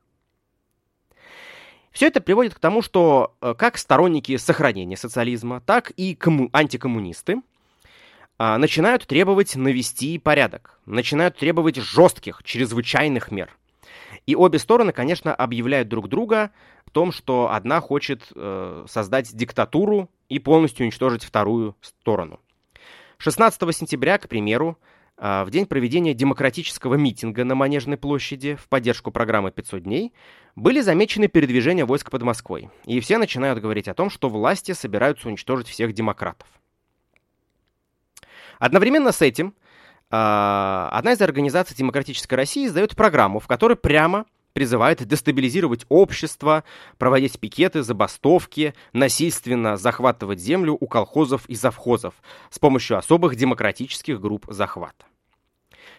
Все 1.93 2.07
это 2.07 2.21
приводит 2.21 2.55
к 2.55 2.59
тому, 2.59 2.81
что 2.81 3.35
э, 3.39 3.53
как 3.55 3.77
сторонники 3.77 4.35
сохранения 4.37 4.97
социализма, 4.97 5.61
так 5.61 5.91
и 5.91 6.15
комму- 6.19 6.49
антикоммунисты 6.51 7.41
а, 8.39 8.57
начинают 8.57 9.05
требовать 9.05 9.55
навести 9.55 10.17
порядок, 10.17 10.79
начинают 10.87 11.37
требовать 11.37 11.75
жестких, 11.75 12.41
чрезвычайных 12.43 13.29
мер. 13.29 13.55
И 14.25 14.35
обе 14.35 14.57
стороны, 14.57 14.91
конечно, 14.91 15.35
объявляют 15.35 15.87
друг 15.87 16.09
друга 16.09 16.49
в 16.85 16.89
том, 16.89 17.11
что 17.11 17.51
одна 17.51 17.79
хочет 17.79 18.23
э, 18.35 18.85
создать 18.89 19.35
диктатуру 19.35 20.09
и 20.29 20.39
полностью 20.39 20.85
уничтожить 20.85 21.23
вторую 21.23 21.75
сторону. 21.79 22.39
16 23.19 23.75
сентября, 23.75 24.17
к 24.17 24.27
примеру, 24.27 24.79
в 25.23 25.51
день 25.51 25.65
проведения 25.65 26.13
демократического 26.13 26.95
митинга 26.95 27.45
на 27.45 27.55
Манежной 27.55 27.95
площади 27.95 28.55
в 28.55 28.67
поддержку 28.67 29.09
программы 29.09 29.51
«500 29.51 29.79
дней» 29.79 30.11
были 30.57 30.81
замечены 30.81 31.29
передвижения 31.29 31.85
войск 31.85 32.11
под 32.11 32.23
Москвой. 32.23 32.69
И 32.83 32.99
все 32.99 33.17
начинают 33.17 33.61
говорить 33.61 33.87
о 33.87 33.93
том, 33.93 34.09
что 34.09 34.27
власти 34.27 34.73
собираются 34.73 35.29
уничтожить 35.29 35.69
всех 35.69 35.93
демократов. 35.93 36.45
Одновременно 38.59 39.13
с 39.13 39.21
этим 39.21 39.55
а, 40.11 40.89
одна 40.91 41.13
из 41.13 41.21
организаций 41.21 41.73
Демократической 41.77 42.33
России 42.33 42.67
издает 42.67 42.93
программу, 42.93 43.39
в 43.39 43.47
которой 43.47 43.77
прямо 43.77 44.25
призывает 44.51 45.07
дестабилизировать 45.07 45.85
общество, 45.87 46.65
проводить 46.97 47.39
пикеты, 47.39 47.81
забастовки, 47.81 48.73
насильственно 48.91 49.77
захватывать 49.77 50.41
землю 50.41 50.77
у 50.77 50.85
колхозов 50.85 51.45
и 51.47 51.55
завхозов 51.55 52.13
с 52.49 52.59
помощью 52.59 52.97
особых 52.97 53.37
демократических 53.37 54.19
групп 54.19 54.45
захвата. 54.49 55.05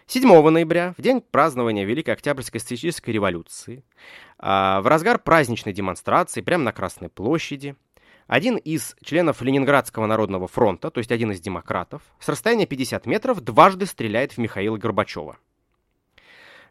7 0.07 0.49
ноября, 0.49 0.93
в 0.97 1.01
день 1.01 1.19
празднования 1.19 1.83
Великой 1.83 2.11
Октябрьской 2.11 2.59
социалистической 2.59 3.11
революции, 3.11 3.83
а, 4.37 4.81
в 4.81 4.87
разгар 4.87 5.17
праздничной 5.17 5.73
демонстрации 5.73 6.41
прямо 6.41 6.65
на 6.65 6.71
Красной 6.71 7.09
площади, 7.09 7.75
один 8.27 8.55
из 8.57 8.95
членов 9.03 9.41
Ленинградского 9.41 10.05
народного 10.05 10.47
фронта, 10.47 10.91
то 10.91 10.99
есть 10.99 11.11
один 11.11 11.31
из 11.31 11.39
демократов, 11.39 12.03
с 12.19 12.29
расстояния 12.29 12.67
50 12.67 13.07
метров 13.07 13.41
дважды 13.41 13.87
стреляет 13.87 14.33
в 14.33 14.37
Михаила 14.37 14.77
Горбачева. 14.77 15.37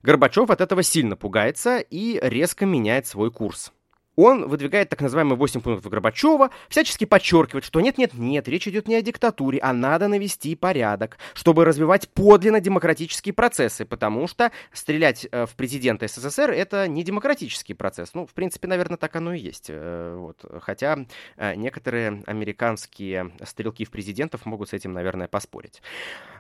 Горбачев 0.05 0.51
от 0.51 0.61
этого 0.61 0.85
сильно 0.85 1.17
пугается 1.17 1.79
и 1.79 2.21
резко 2.23 2.67
меняет 2.67 3.09
свой 3.09 3.33
курс. 3.33 3.73
Он 4.17 4.49
выдвигает 4.49 4.89
так 4.89 5.01
называемые 5.01 5.37
8 5.37 5.61
пунктов 5.61 5.91
Горбачева, 5.91 6.51
всячески 6.69 7.05
подчеркивает, 7.05 7.65
что 7.65 7.81
нет-нет-нет, 7.81 8.49
речь 8.49 8.69
идет 8.69 8.89
не 8.89 8.95
о 8.95 9.03
диктатуре, 9.03 9.59
а 9.61 9.73
надо 9.73 10.09
навести 10.09 10.55
порядок, 10.55 11.19
чтобы 11.35 11.65
развивать 11.65 12.09
подлинно 12.11 12.61
демократические 12.61 13.33
процессы, 13.33 13.85
потому 13.85 14.27
что 14.29 14.53
стрелять 14.73 15.27
э, 15.31 15.47
в 15.47 15.55
президента 15.55 16.07
СССР 16.07 16.51
это 16.51 16.87
не 16.89 17.03
демократический 17.03 17.75
процесс. 17.75 18.15
Ну, 18.15 18.27
в 18.27 18.33
принципе, 18.33 18.69
наверное, 18.69 18.97
так 18.97 19.17
оно 19.17 19.33
и 19.33 19.39
есть. 19.39 19.67
Э, 19.69 20.17
вот. 20.17 20.45
Хотя 20.63 21.07
э, 21.37 21.55
некоторые 21.57 22.23
американские 22.27 23.33
стрелки 23.45 23.85
в 23.85 23.91
президентов 23.91 24.47
могут 24.47 24.71
с 24.71 24.73
этим, 24.73 24.93
наверное, 24.93 25.29
поспорить. 25.29 25.83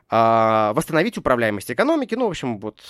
А, 0.08 0.72
восстановить 0.74 1.18
управляемость 1.18 1.70
экономики, 1.70 2.14
ну, 2.14 2.26
в 2.26 2.30
общем, 2.30 2.58
вот 2.58 2.80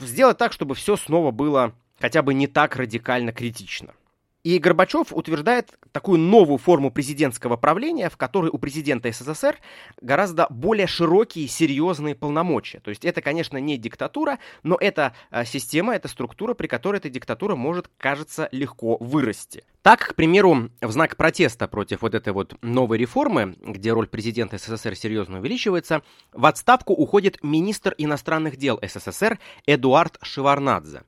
сделать 0.00 0.38
так, 0.38 0.52
чтобы 0.52 0.74
все 0.74 0.96
снова 0.96 1.30
было 1.30 1.72
хотя 2.00 2.22
бы 2.22 2.34
не 2.34 2.46
так 2.46 2.76
радикально 2.76 3.32
критично. 3.32 3.94
И 4.42 4.58
Горбачев 4.58 5.12
утверждает 5.12 5.78
такую 5.92 6.18
новую 6.18 6.56
форму 6.56 6.90
президентского 6.90 7.56
правления, 7.56 8.08
в 8.08 8.16
которой 8.16 8.48
у 8.50 8.56
президента 8.56 9.12
СССР 9.12 9.58
гораздо 10.00 10.46
более 10.48 10.86
широкие, 10.86 11.46
серьезные 11.46 12.14
полномочия. 12.14 12.80
То 12.80 12.88
есть 12.88 13.04
это, 13.04 13.20
конечно, 13.20 13.58
не 13.58 13.76
диктатура, 13.76 14.38
но 14.62 14.78
это 14.80 15.14
э, 15.30 15.44
система, 15.44 15.94
это 15.94 16.08
структура, 16.08 16.54
при 16.54 16.68
которой 16.68 16.96
эта 16.96 17.10
диктатура 17.10 17.54
может, 17.54 17.90
кажется, 17.98 18.48
легко 18.50 18.96
вырасти. 18.98 19.62
Так, 19.82 20.08
к 20.08 20.14
примеру, 20.14 20.70
в 20.80 20.90
знак 20.90 21.16
протеста 21.16 21.68
против 21.68 22.00
вот 22.00 22.14
этой 22.14 22.32
вот 22.32 22.54
новой 22.62 22.96
реформы, 22.96 23.56
где 23.60 23.92
роль 23.92 24.06
президента 24.06 24.56
СССР 24.56 24.96
серьезно 24.96 25.40
увеличивается, 25.40 26.02
в 26.32 26.46
отставку 26.46 26.94
уходит 26.94 27.38
министр 27.42 27.94
иностранных 27.98 28.56
дел 28.56 28.80
СССР 28.82 29.38
Эдуард 29.66 30.16
Шеварнадзе 30.22 31.02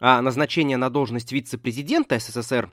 а 0.00 0.20
назначение 0.22 0.76
на 0.76 0.90
должность 0.90 1.32
вице-президента 1.32 2.18
СССР 2.18 2.70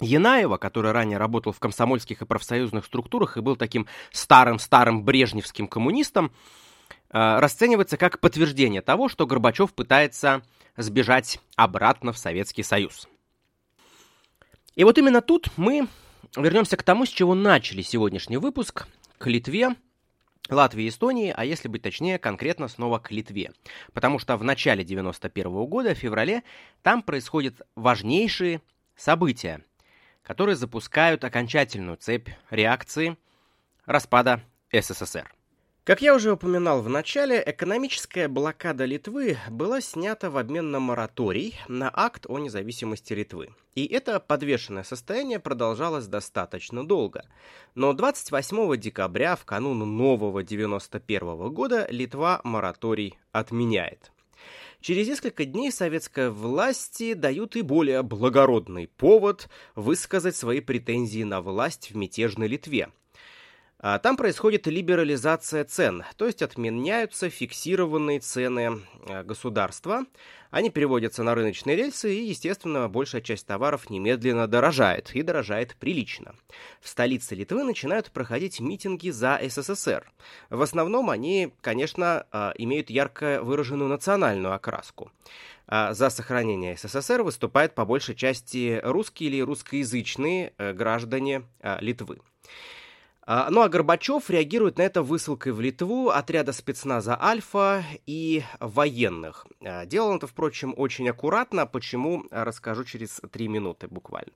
Янаева, 0.00 0.58
который 0.58 0.92
ранее 0.92 1.18
работал 1.18 1.52
в 1.52 1.58
комсомольских 1.58 2.22
и 2.22 2.26
профсоюзных 2.26 2.84
структурах 2.84 3.36
и 3.36 3.40
был 3.40 3.56
таким 3.56 3.86
старым-старым 4.12 5.04
брежневским 5.04 5.68
коммунистом, 5.68 6.32
а, 7.10 7.40
расценивается 7.40 7.96
как 7.96 8.20
подтверждение 8.20 8.82
того, 8.82 9.08
что 9.08 9.26
Горбачев 9.26 9.72
пытается 9.72 10.42
сбежать 10.76 11.40
обратно 11.56 12.12
в 12.12 12.18
Советский 12.18 12.62
Союз. 12.62 13.08
И 14.74 14.84
вот 14.84 14.98
именно 14.98 15.22
тут 15.22 15.48
мы 15.56 15.88
вернемся 16.36 16.76
к 16.76 16.82
тому, 16.82 17.06
с 17.06 17.08
чего 17.08 17.34
начали 17.34 17.80
сегодняшний 17.80 18.36
выпуск, 18.36 18.86
к 19.16 19.26
Литве 19.26 19.74
Латвии 20.54 20.84
и 20.84 20.88
Эстонии, 20.88 21.32
а 21.36 21.44
если 21.44 21.68
быть 21.68 21.82
точнее, 21.82 22.18
конкретно 22.18 22.68
снова 22.68 22.98
к 22.98 23.10
Литве. 23.10 23.52
Потому 23.92 24.18
что 24.18 24.36
в 24.36 24.44
начале 24.44 24.84
91 24.84 25.52
-го 25.52 25.66
года, 25.66 25.94
в 25.94 25.98
феврале, 25.98 26.42
там 26.82 27.02
происходят 27.02 27.62
важнейшие 27.74 28.60
события, 28.96 29.62
которые 30.22 30.56
запускают 30.56 31.24
окончательную 31.24 31.96
цепь 31.96 32.28
реакции 32.50 33.16
распада 33.84 34.40
СССР. 34.72 35.35
Как 35.86 36.02
я 36.02 36.16
уже 36.16 36.32
упоминал 36.32 36.82
в 36.82 36.88
начале, 36.88 37.40
экономическая 37.46 38.26
блокада 38.26 38.84
Литвы 38.84 39.38
была 39.48 39.80
снята 39.80 40.30
в 40.30 40.36
обмен 40.36 40.72
на 40.72 40.80
мораторий 40.80 41.54
на 41.68 41.92
акт 41.94 42.26
о 42.28 42.40
независимости 42.40 43.12
Литвы. 43.12 43.50
И 43.76 43.86
это 43.86 44.18
подвешенное 44.18 44.82
состояние 44.82 45.38
продолжалось 45.38 46.08
достаточно 46.08 46.84
долго. 46.84 47.24
Но 47.76 47.92
28 47.92 48.76
декабря, 48.80 49.36
в 49.36 49.44
канун 49.44 49.78
нового 49.96 50.42
91 50.42 51.54
года, 51.54 51.86
Литва 51.88 52.40
мораторий 52.42 53.16
отменяет. 53.30 54.10
Через 54.80 55.06
несколько 55.06 55.44
дней 55.44 55.70
советской 55.70 56.30
власти 56.30 57.14
дают 57.14 57.54
и 57.54 57.62
более 57.62 58.02
благородный 58.02 58.88
повод 58.88 59.48
высказать 59.76 60.34
свои 60.34 60.60
претензии 60.60 61.22
на 61.22 61.40
власть 61.40 61.92
в 61.92 61.96
мятежной 61.96 62.48
Литве– 62.48 62.88
там 63.98 64.16
происходит 64.16 64.66
либерализация 64.66 65.64
цен, 65.64 66.02
то 66.16 66.26
есть 66.26 66.40
отменяются 66.40 67.28
фиксированные 67.28 68.20
цены 68.20 68.80
э, 69.06 69.22
государства, 69.22 70.06
они 70.50 70.70
переводятся 70.70 71.22
на 71.22 71.34
рыночные 71.34 71.76
рельсы, 71.76 72.14
и, 72.14 72.24
естественно, 72.24 72.88
большая 72.88 73.20
часть 73.20 73.46
товаров 73.46 73.90
немедленно 73.90 74.46
дорожает, 74.46 75.14
и 75.14 75.20
дорожает 75.20 75.76
прилично. 75.76 76.34
В 76.80 76.88
столице 76.88 77.34
Литвы 77.34 77.64
начинают 77.64 78.10
проходить 78.12 78.60
митинги 78.60 79.10
за 79.10 79.38
СССР. 79.46 80.10
В 80.48 80.62
основном 80.62 81.10
они, 81.10 81.52
конечно, 81.60 82.26
э, 82.32 82.52
имеют 82.56 82.88
ярко 82.88 83.40
выраженную 83.42 83.90
национальную 83.90 84.54
окраску. 84.54 85.12
А 85.66 85.92
за 85.92 86.08
сохранение 86.08 86.78
СССР 86.78 87.22
выступают 87.22 87.74
по 87.74 87.84
большей 87.84 88.14
части 88.14 88.80
русские 88.82 89.28
или 89.28 89.40
русскоязычные 89.42 90.54
э, 90.56 90.72
граждане 90.72 91.42
Литвы. 91.80 92.20
А, 93.28 93.50
ну 93.50 93.62
а 93.62 93.68
Горбачев 93.68 94.30
реагирует 94.30 94.78
на 94.78 94.82
это 94.82 95.02
высылкой 95.02 95.52
в 95.52 95.60
Литву 95.60 96.10
отряда 96.10 96.52
спецназа 96.52 97.20
«Альфа» 97.20 97.84
и 98.06 98.44
военных. 98.60 99.46
А, 99.60 99.84
делал 99.84 100.10
он 100.10 100.18
это, 100.18 100.28
впрочем, 100.28 100.72
очень 100.76 101.08
аккуратно, 101.08 101.66
почему 101.66 102.24
расскажу 102.30 102.84
через 102.84 103.20
три 103.32 103.48
минуты 103.48 103.88
буквально. 103.88 104.30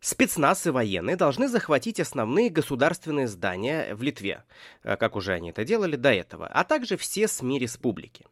Спецназ 0.00 0.66
и 0.66 0.70
военные 0.70 1.16
должны 1.16 1.48
захватить 1.48 1.98
основные 1.98 2.50
государственные 2.50 3.26
здания 3.26 3.94
в 3.94 4.02
Литве, 4.02 4.44
а, 4.82 4.96
как 4.96 5.16
уже 5.16 5.32
они 5.32 5.48
это 5.48 5.64
делали 5.64 5.96
до 5.96 6.12
этого, 6.12 6.46
а 6.46 6.62
также 6.64 6.98
все 6.98 7.26
СМИ 7.26 7.58
республики. 7.58 8.26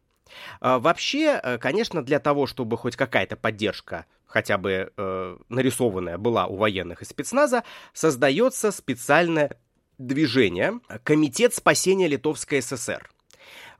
Вообще, 0.61 1.59
конечно, 1.61 2.03
для 2.03 2.19
того, 2.19 2.47
чтобы 2.47 2.75
хоть 2.75 2.95
какая-то 2.95 3.35
поддержка 3.35 4.05
хотя 4.33 4.57
бы 4.57 4.91
э, 4.97 5.37
нарисованная 5.49 6.17
была 6.17 6.47
у 6.47 6.55
военных 6.55 7.03
и 7.03 7.05
спецназа, 7.05 7.63
создается 7.93 8.71
специальная 8.71 9.59
движение 9.99 10.79
«Комитет 11.03 11.53
спасения 11.53 12.07
Литовской 12.07 12.63
ССР». 12.63 13.12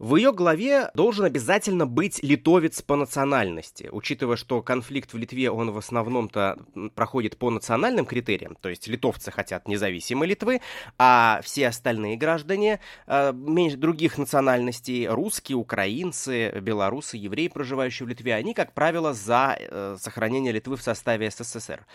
В 0.03 0.17
ее 0.17 0.33
главе 0.33 0.91
должен 0.95 1.23
обязательно 1.23 1.87
быть 1.87 2.21
литовец 2.21 2.81
по 2.81 2.97
национальности, 2.97 3.87
учитывая, 3.89 4.35
что 4.35 4.61
конфликт 4.61 5.13
в 5.13 5.17
Литве, 5.17 5.49
он 5.49 5.71
в 5.71 5.77
основном-то 5.77 6.59
проходит 6.93 7.37
по 7.37 7.49
национальным 7.49 8.05
критериям, 8.05 8.57
то 8.59 8.67
есть 8.67 8.85
литовцы 8.87 9.31
хотят 9.31 9.65
независимой 9.65 10.27
Литвы, 10.27 10.59
а 10.97 11.39
все 11.41 11.69
остальные 11.69 12.17
граждане 12.17 12.81
э, 13.07 13.31
других 13.31 14.17
национальностей, 14.17 15.07
русские, 15.07 15.55
украинцы, 15.55 16.51
белорусы, 16.59 17.15
евреи, 17.15 17.47
проживающие 17.47 18.05
в 18.05 18.09
Литве, 18.09 18.35
они, 18.35 18.53
как 18.53 18.73
правило, 18.73 19.13
за 19.13 19.55
э, 19.57 19.95
сохранение 20.01 20.51
Литвы 20.51 20.75
в 20.75 20.81
составе 20.81 21.31
СССР. 21.31 21.85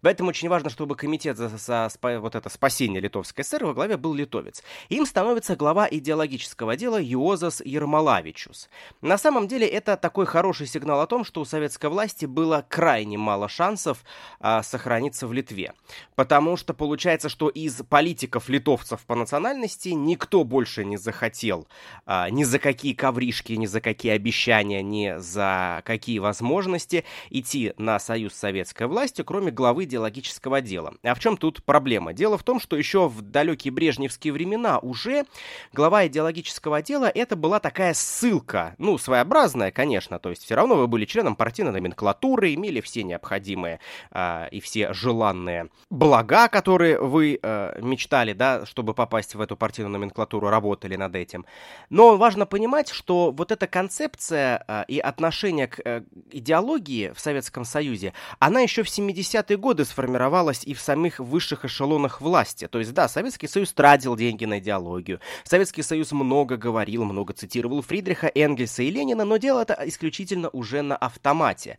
Поэтому 0.00 0.30
очень 0.30 0.48
важно, 0.48 0.68
чтобы 0.68 0.96
комитет 0.96 1.36
за, 1.36 1.48
за, 1.48 1.88
за 1.88 2.18
вот 2.18 2.34
это 2.34 2.48
спасение 2.48 3.00
Литовской 3.00 3.44
ССР 3.44 3.66
во 3.66 3.72
главе 3.72 3.96
был 3.96 4.14
литовец. 4.14 4.64
Им 4.88 5.06
становится 5.06 5.54
глава 5.54 5.86
идеологического 5.88 6.76
дела 6.76 7.00
Юозас 7.00 7.51
Юлиус 7.52 7.62
Ермолавичус. 7.64 8.68
На 9.00 9.18
самом 9.18 9.48
деле 9.48 9.66
это 9.66 9.96
такой 9.96 10.26
хороший 10.26 10.66
сигнал 10.66 11.00
о 11.00 11.06
том, 11.06 11.24
что 11.24 11.40
у 11.40 11.44
советской 11.44 11.90
власти 11.90 12.26
было 12.26 12.64
крайне 12.68 13.18
мало 13.18 13.48
шансов 13.48 14.04
а, 14.40 14.62
сохраниться 14.62 15.26
в 15.26 15.32
Литве. 15.32 15.72
Потому 16.14 16.56
что 16.56 16.74
получается, 16.74 17.28
что 17.28 17.48
из 17.48 17.82
политиков-литовцев 17.82 19.00
по 19.06 19.14
национальности 19.14 19.88
никто 19.88 20.44
больше 20.44 20.84
не 20.84 20.96
захотел 20.96 21.66
а, 22.06 22.30
ни 22.30 22.44
за 22.44 22.58
какие 22.58 22.94
ковришки, 22.94 23.52
ни 23.52 23.66
за 23.66 23.80
какие 23.80 24.12
обещания, 24.12 24.82
ни 24.82 25.14
за 25.18 25.82
какие 25.84 26.18
возможности 26.18 27.04
идти 27.30 27.72
на 27.76 27.98
союз 27.98 28.34
советской 28.34 28.86
властью, 28.86 29.24
кроме 29.24 29.50
главы 29.50 29.84
идеологического 29.84 30.60
дела. 30.60 30.94
А 31.02 31.14
в 31.14 31.20
чем 31.20 31.36
тут 31.36 31.64
проблема? 31.64 32.12
Дело 32.12 32.38
в 32.38 32.42
том, 32.42 32.60
что 32.60 32.76
еще 32.76 33.08
в 33.08 33.22
далекие 33.22 33.72
брежневские 33.72 34.32
времена 34.32 34.78
уже 34.78 35.24
глава 35.72 36.06
идеологического 36.06 36.82
дела 36.82 37.10
это 37.12 37.31
была 37.36 37.60
такая 37.60 37.94
ссылка, 37.94 38.74
ну, 38.78 38.98
своеобразная, 38.98 39.70
конечно, 39.70 40.18
то 40.18 40.30
есть 40.30 40.44
все 40.44 40.54
равно 40.54 40.76
вы 40.76 40.86
были 40.86 41.04
членом 41.04 41.36
партийной 41.36 41.72
номенклатуры, 41.72 42.54
имели 42.54 42.80
все 42.80 43.02
необходимые 43.02 43.80
э, 44.10 44.48
и 44.50 44.60
все 44.60 44.92
желанные 44.92 45.68
блага, 45.90 46.48
которые 46.48 46.98
вы 46.98 47.38
э, 47.42 47.78
мечтали, 47.80 48.32
да, 48.32 48.66
чтобы 48.66 48.94
попасть 48.94 49.34
в 49.34 49.40
эту 49.40 49.56
партийную 49.56 49.92
номенклатуру, 49.92 50.48
работали 50.48 50.96
над 50.96 51.14
этим. 51.14 51.44
Но 51.90 52.16
важно 52.16 52.46
понимать, 52.46 52.88
что 52.88 53.30
вот 53.30 53.52
эта 53.52 53.66
концепция 53.66 54.64
э, 54.66 54.84
и 54.88 54.98
отношение 54.98 55.68
к 55.68 55.80
э, 55.84 56.02
идеологии 56.30 57.12
в 57.14 57.20
Советском 57.20 57.64
Союзе, 57.64 58.12
она 58.38 58.60
еще 58.60 58.82
в 58.82 58.88
70-е 58.88 59.56
годы 59.56 59.84
сформировалась 59.84 60.64
и 60.64 60.74
в 60.74 60.80
самих 60.80 61.18
высших 61.18 61.64
эшелонах 61.64 62.20
власти. 62.20 62.68
То 62.68 62.78
есть, 62.78 62.92
да, 62.92 63.08
Советский 63.08 63.48
Союз 63.48 63.72
тратил 63.72 64.16
деньги 64.16 64.44
на 64.44 64.58
идеологию, 64.58 65.20
Советский 65.44 65.82
Союз 65.82 66.12
много 66.12 66.56
говорил, 66.56 67.04
много 67.04 67.21
много 67.22 67.34
цитировал 67.34 67.82
Фридриха, 67.82 68.30
Энгельса 68.34 68.82
и 68.82 68.90
Ленина, 68.90 69.24
но 69.24 69.36
делал 69.36 69.60
это 69.60 69.78
исключительно 69.86 70.48
уже 70.48 70.82
на 70.82 70.96
автомате. 70.96 71.78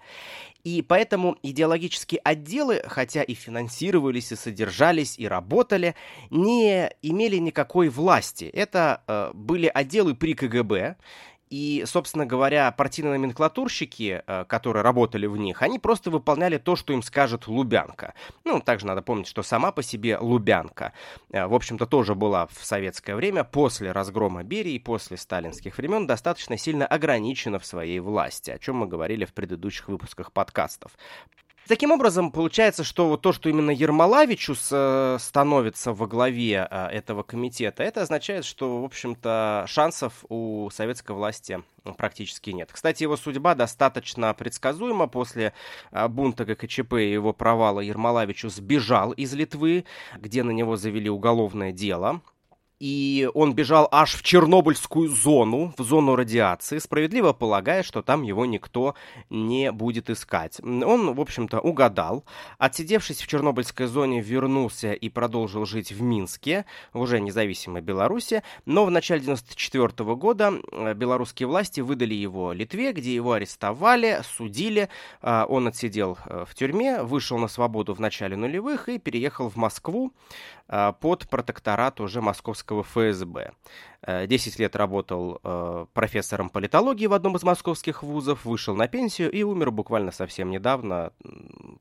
И 0.63 0.82
поэтому 0.82 1.36
идеологические 1.43 2.21
отделы, 2.23 2.82
хотя 2.88 3.21
и 3.21 3.34
финансировались, 3.34 4.32
и 4.32 4.38
содержались, 4.38 5.19
и 5.19 5.27
работали, 5.27 5.95
не 6.29 6.89
имели 7.01 7.36
никакой 7.36 7.89
власти. 7.89 8.45
Это 8.45 9.01
э, 9.08 9.32
были 9.34 9.67
отделы 9.67 10.15
при 10.15 10.34
КГБ, 10.34 10.95
и, 11.49 11.84
собственно 11.86 12.25
говоря, 12.25 12.71
партийные 12.71 13.17
номенклатурщики, 13.19 14.23
э, 14.25 14.45
которые 14.45 14.84
работали 14.84 15.25
в 15.25 15.38
них, 15.38 15.62
они 15.62 15.79
просто 15.79 16.10
выполняли 16.10 16.58
то, 16.58 16.75
что 16.75 16.93
им 16.93 17.03
скажет 17.03 17.47
Лубянка. 17.47 18.13
Ну, 18.43 18.60
также 18.60 18.86
надо 18.86 19.01
помнить, 19.01 19.27
что 19.27 19.43
сама 19.43 19.71
по 19.71 19.84
себе 19.84 20.17
Лубянка, 20.17 20.93
э, 21.32 21.45
в 21.45 21.53
общем-то, 21.53 21.86
тоже 21.86 22.15
была 22.15 22.47
в 22.47 22.65
советское 22.65 23.15
время, 23.15 23.43
после 23.43 23.91
разгрома 23.91 24.43
Берии, 24.43 24.79
после 24.79 25.17
сталинских 25.17 25.77
времен, 25.77 26.08
достаточно 26.08 26.58
сильно 26.58 26.88
ограничена 26.88 27.60
в 27.60 27.65
своей 27.65 27.99
власти, 27.99 28.51
о 28.51 28.58
чем 28.58 28.77
мы 28.77 28.88
говорили 28.88 29.25
в 29.25 29.34
предыдущих 29.34 29.89
выпусках 29.89 30.32
подкастов. 30.32 30.91
Таким 31.67 31.91
образом, 31.91 32.32
получается, 32.32 32.84
что 32.84 33.08
вот 33.08 33.21
то, 33.21 33.32
что 33.32 33.47
именно 33.47 33.71
Ермолавичу 33.71 34.54
э, 34.71 35.17
становится 35.17 35.93
во 35.93 36.08
главе 36.08 36.67
э, 36.69 36.88
этого 36.88 37.23
комитета, 37.23 37.84
это 37.84 38.02
означает, 38.02 38.43
что, 38.43 38.82
в 38.82 38.86
общем-то, 38.86 39.63
шансов 39.67 40.26
у 40.28 40.69
советской 40.73 41.13
власти 41.13 41.63
практически 41.97 42.49
нет. 42.49 42.69
Кстати, 42.71 43.04
его 43.04 43.15
судьба 43.15 43.56
достаточно 43.56 44.34
предсказуема. 44.34 45.08
После 45.08 45.54
э, 45.91 46.08
бунта 46.10 46.43
ГКЧП 46.43 46.95
и 46.95 47.13
его 47.13 47.32
провала 47.32 47.80
Ермолавичу 47.80 48.49
сбежал 48.49 49.13
из 49.13 49.34
Литвы, 49.34 49.86
где 50.19 50.43
на 50.43 50.52
него 50.52 50.76
завели 50.76 51.10
уголовное 51.10 51.71
дело 51.71 52.21
и 52.84 53.30
он 53.34 53.56
бежал 53.56 53.88
аж 53.93 54.13
в 54.13 54.24
Чернобыльскую 54.24 55.08
зону, 55.08 55.74
в 55.78 55.84
зону 55.84 56.17
радиации, 56.17 56.80
справедливо 56.80 57.32
полагая, 57.32 57.82
что 57.82 58.02
там 58.02 58.24
его 58.24 58.46
никто 58.46 58.96
не 59.30 59.72
будет 59.72 60.10
искать. 60.10 60.60
Он, 60.62 61.13
в 61.13 61.22
общем-то, 61.22 61.62
угадал. 61.62 62.26
Отсидевшись 62.58 63.22
в 63.22 63.28
Чернобыльской 63.28 63.86
зоне, 63.88 64.19
вернулся 64.19 64.91
и 64.91 65.08
продолжил 65.08 65.65
жить 65.65 65.93
в 65.93 66.02
Минске, 66.02 66.65
в 66.91 67.00
уже 67.00 67.22
независимой 67.22 67.82
Беларуси, 67.82 68.43
но 68.65 68.84
в 68.84 68.91
начале 68.91 69.22
94 69.22 70.15
года 70.15 70.52
э, 70.74 70.93
белорусские 70.93 71.48
власти 71.48 71.80
выдали 71.80 72.15
его 72.15 72.52
Литве, 72.52 72.91
где 72.91 73.15
его 73.15 73.32
арестовали, 73.32 74.19
судили, 74.36 74.89
э, 75.22 75.46
он 75.48 75.69
отсидел 75.69 76.17
э, 76.26 76.43
в 76.46 76.54
тюрьме, 76.54 77.02
вышел 77.02 77.38
на 77.38 77.48
свободу 77.48 77.93
в 77.93 78.02
начале 78.02 78.36
нулевых 78.36 78.89
и 78.89 79.00
переехал 79.00 79.48
в 79.48 79.56
Москву 79.56 80.12
под 80.67 81.30
протекторат 81.30 81.99
уже 81.99 82.21
московского 82.21 82.84
ФСБ. 82.84 83.52
10 84.06 84.60
э, 84.60 84.63
лет 84.63 84.76
работал 84.76 85.39
э, 85.43 85.86
профессором 85.93 86.49
политологии 86.49 87.08
в 87.08 87.13
одном 87.13 87.36
из 87.38 87.43
московских 87.43 88.04
вузов, 88.04 88.43
вышел 88.43 88.76
на 88.76 88.88
пенсию 88.88 89.32
и 89.32 89.43
умер 89.43 89.71
буквально 89.71 90.12
совсем 90.12 90.49
недавно, 90.49 91.13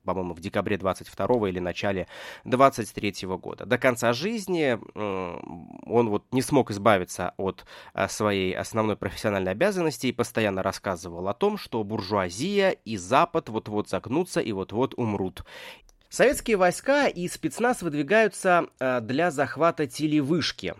по-моему, 0.05 0.35
в 0.35 0.41
декабре 0.41 0.79
22 0.79 1.49
или 1.49 1.59
начале 1.59 2.07
23 2.45 3.27
года. 3.37 3.67
До 3.67 3.77
конца 3.77 4.13
жизни 4.13 4.79
он 4.95 6.09
вот 6.11 6.25
не 6.31 6.43
смог 6.43 6.71
избавиться 6.71 7.35
от 7.37 7.65
э, 7.95 8.07
своей 8.09 8.53
основной 8.53 8.97
профессиональной 8.97 9.53
обязанности 9.53 10.07
и 10.07 10.13
постоянно 10.13 10.63
рассказывал 10.63 11.29
о 11.29 11.35
том, 11.35 11.59
что 11.59 11.83
буржуазия 11.83 12.71
и 12.71 12.97
Запад 12.97 13.49
вот-вот 13.49 13.89
загнутся 13.89 14.41
и 14.41 14.53
вот-вот 14.53 14.95
умрут. 14.97 15.45
Советские 16.13 16.59
войска 16.59 17.07
и 17.07 17.27
спецназ 17.27 17.81
выдвигаются 17.81 18.67
э, 18.79 19.01
для 19.01 19.31
захвата 19.31 19.87
телевышки. 19.87 20.75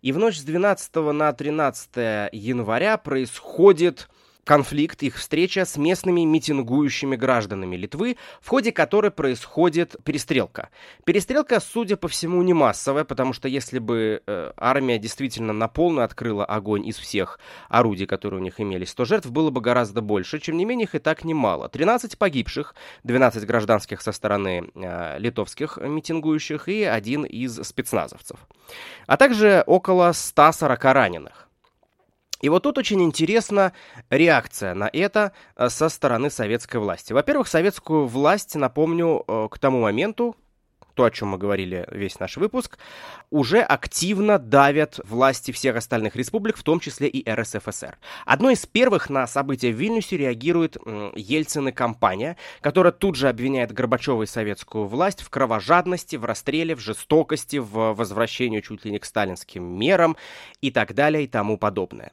И 0.00 0.12
в 0.12 0.18
ночь 0.18 0.38
с 0.38 0.44
12 0.44 0.94
на 1.12 1.32
13 1.32 2.30
января 2.30 2.96
происходит 2.96 4.08
конфликт, 4.46 5.02
их 5.02 5.16
встреча 5.16 5.64
с 5.64 5.76
местными 5.76 6.20
митингующими 6.20 7.16
гражданами 7.16 7.76
Литвы, 7.76 8.16
в 8.40 8.48
ходе 8.48 8.70
которой 8.70 9.10
происходит 9.10 9.96
перестрелка. 10.04 10.70
Перестрелка, 11.04 11.58
судя 11.58 11.96
по 11.96 12.06
всему, 12.06 12.40
не 12.42 12.54
массовая, 12.54 13.04
потому 13.04 13.32
что 13.32 13.48
если 13.48 13.80
бы 13.80 14.22
э, 14.24 14.52
армия 14.56 14.98
действительно 14.98 15.52
на 15.52 15.66
полную 15.66 16.04
открыла 16.04 16.44
огонь 16.44 16.86
из 16.86 16.96
всех 16.96 17.40
орудий, 17.68 18.06
которые 18.06 18.40
у 18.40 18.42
них 18.42 18.60
имелись, 18.60 18.94
то 18.94 19.04
жертв 19.04 19.30
было 19.30 19.50
бы 19.50 19.60
гораздо 19.60 20.00
больше. 20.00 20.38
Тем 20.38 20.56
не 20.56 20.64
менее, 20.64 20.84
их 20.84 20.94
и 20.94 21.00
так 21.00 21.24
немало. 21.24 21.68
13 21.68 22.16
погибших, 22.16 22.76
12 23.02 23.44
гражданских 23.44 24.00
со 24.00 24.12
стороны 24.12 24.70
э, 24.76 25.18
литовских 25.18 25.76
митингующих 25.78 26.68
и 26.68 26.84
один 26.84 27.24
из 27.24 27.60
спецназовцев. 27.64 28.38
А 29.08 29.16
также 29.16 29.64
около 29.66 30.12
140 30.12 30.84
раненых. 30.84 31.45
И 32.40 32.48
вот 32.48 32.62
тут 32.64 32.78
очень 32.78 33.02
интересна 33.02 33.72
реакция 34.10 34.74
на 34.74 34.90
это 34.92 35.32
э, 35.56 35.68
со 35.68 35.88
стороны 35.88 36.30
советской 36.30 36.76
власти. 36.78 37.12
Во-первых, 37.12 37.48
советскую 37.48 38.06
власть, 38.06 38.54
напомню, 38.54 39.24
э, 39.26 39.48
к 39.50 39.58
тому 39.58 39.80
моменту, 39.80 40.36
то, 40.96 41.04
о 41.04 41.10
чем 41.10 41.28
мы 41.28 41.38
говорили 41.38 41.86
весь 41.90 42.18
наш 42.18 42.38
выпуск, 42.38 42.78
уже 43.30 43.60
активно 43.60 44.38
давят 44.38 44.98
власти 45.04 45.52
всех 45.52 45.76
остальных 45.76 46.16
республик, 46.16 46.56
в 46.56 46.62
том 46.62 46.80
числе 46.80 47.06
и 47.06 47.30
РСФСР. 47.30 47.98
Одной 48.24 48.54
из 48.54 48.64
первых 48.64 49.10
на 49.10 49.26
события 49.26 49.70
в 49.70 49.76
Вильнюсе 49.76 50.16
реагирует 50.16 50.78
Ельцин 51.14 51.68
и 51.68 51.72
компания, 51.72 52.38
которая 52.62 52.92
тут 52.92 53.14
же 53.14 53.28
обвиняет 53.28 53.72
Горбачева 53.72 54.22
и 54.22 54.26
советскую 54.26 54.86
власть 54.86 55.20
в 55.20 55.28
кровожадности, 55.28 56.16
в 56.16 56.24
расстреле, 56.24 56.74
в 56.74 56.80
жестокости, 56.80 57.58
в 57.58 57.92
возвращении 57.92 58.62
чуть 58.62 58.86
ли 58.86 58.90
не 58.90 58.98
к 58.98 59.04
сталинским 59.04 59.62
мерам 59.62 60.16
и 60.62 60.70
так 60.70 60.94
далее 60.94 61.24
и 61.24 61.28
тому 61.28 61.58
подобное. 61.58 62.10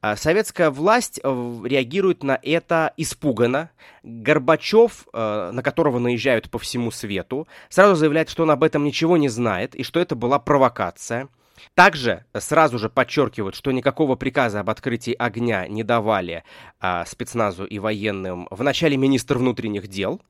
А, 0.00 0.16
советская 0.16 0.70
власть 0.70 1.20
э, 1.22 1.62
реагирует 1.64 2.22
на 2.22 2.38
это 2.42 2.92
испуганно. 2.96 3.70
Горбачев, 4.02 5.06
э, 5.12 5.50
на 5.52 5.62
которого 5.62 5.98
наезжают 5.98 6.50
по 6.50 6.58
всему 6.58 6.90
свету, 6.90 7.48
сразу 7.68 7.94
заявляет, 7.94 8.30
что 8.30 8.44
он 8.44 8.50
об 8.50 8.62
этом 8.62 8.84
ничего 8.84 9.16
не 9.16 9.28
знает 9.28 9.74
и 9.74 9.82
что 9.82 10.00
это 10.00 10.14
была 10.14 10.38
провокация. 10.38 11.28
Также 11.74 12.24
сразу 12.36 12.78
же 12.78 12.88
подчеркивают, 12.88 13.54
что 13.54 13.70
никакого 13.70 14.16
приказа 14.16 14.60
об 14.60 14.70
открытии 14.70 15.14
огня 15.18 15.66
не 15.68 15.82
давали 15.82 16.44
а, 16.80 17.04
спецназу 17.04 17.64
и 17.64 17.78
военным 17.78 18.48
в 18.50 18.62
начале 18.62 18.96
министр 18.96 19.38
внутренних 19.38 19.88
дел, 19.88 20.20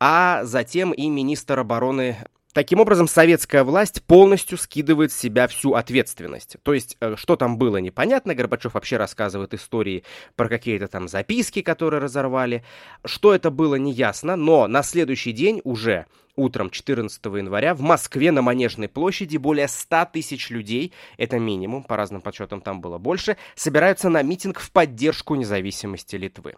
а 0.00 0.44
затем 0.44 0.92
и 0.92 1.08
министр 1.08 1.60
обороны 1.60 2.18
Таким 2.54 2.78
образом, 2.78 3.08
советская 3.08 3.64
власть 3.64 4.04
полностью 4.04 4.56
скидывает 4.58 5.10
с 5.10 5.18
себя 5.18 5.48
всю 5.48 5.74
ответственность. 5.74 6.56
То 6.62 6.72
есть, 6.72 6.96
э, 7.00 7.16
что 7.16 7.34
там 7.34 7.58
было, 7.58 7.78
непонятно. 7.78 8.32
Горбачев 8.36 8.74
вообще 8.74 8.96
рассказывает 8.96 9.52
истории 9.54 10.04
про 10.36 10.48
какие-то 10.48 10.86
там 10.86 11.08
записки, 11.08 11.62
которые 11.62 12.00
разорвали. 12.00 12.64
Что 13.04 13.34
это 13.34 13.50
было, 13.50 13.74
неясно. 13.74 14.36
Но 14.36 14.68
на 14.68 14.84
следующий 14.84 15.32
день 15.32 15.62
уже 15.64 16.06
Утром 16.36 16.70
14 16.70 17.24
января 17.26 17.74
в 17.74 17.80
Москве 17.80 18.32
на 18.32 18.42
Манежной 18.42 18.88
площади 18.88 19.36
более 19.36 19.68
100 19.68 20.06
тысяч 20.12 20.50
людей, 20.50 20.92
это 21.16 21.38
минимум, 21.38 21.84
по 21.84 21.96
разным 21.96 22.22
подсчетам 22.22 22.60
там 22.60 22.80
было 22.80 22.98
больше, 22.98 23.36
собираются 23.54 24.08
на 24.08 24.20
митинг 24.22 24.58
в 24.58 24.72
поддержку 24.72 25.36
независимости 25.36 26.16
Литвы. 26.16 26.54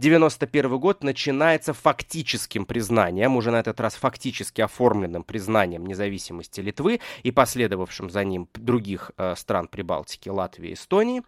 91 0.00 0.78
год 0.78 1.04
начинается 1.04 1.72
фактическим 1.72 2.64
признанием, 2.64 3.36
уже 3.36 3.52
на 3.52 3.60
этот 3.60 3.78
раз 3.78 3.94
фактически 3.94 4.62
оформленным 4.62 5.22
признанием 5.22 5.86
независимости 5.86 6.60
Литвы 6.60 6.98
и 7.22 7.30
последовавшим 7.30 8.10
за 8.10 8.24
ним 8.24 8.48
других 8.54 9.12
э, 9.16 9.36
стран 9.36 9.68
Прибалтики, 9.68 10.28
Латвии 10.28 10.70
и 10.70 10.74
Эстонии. 10.74 11.22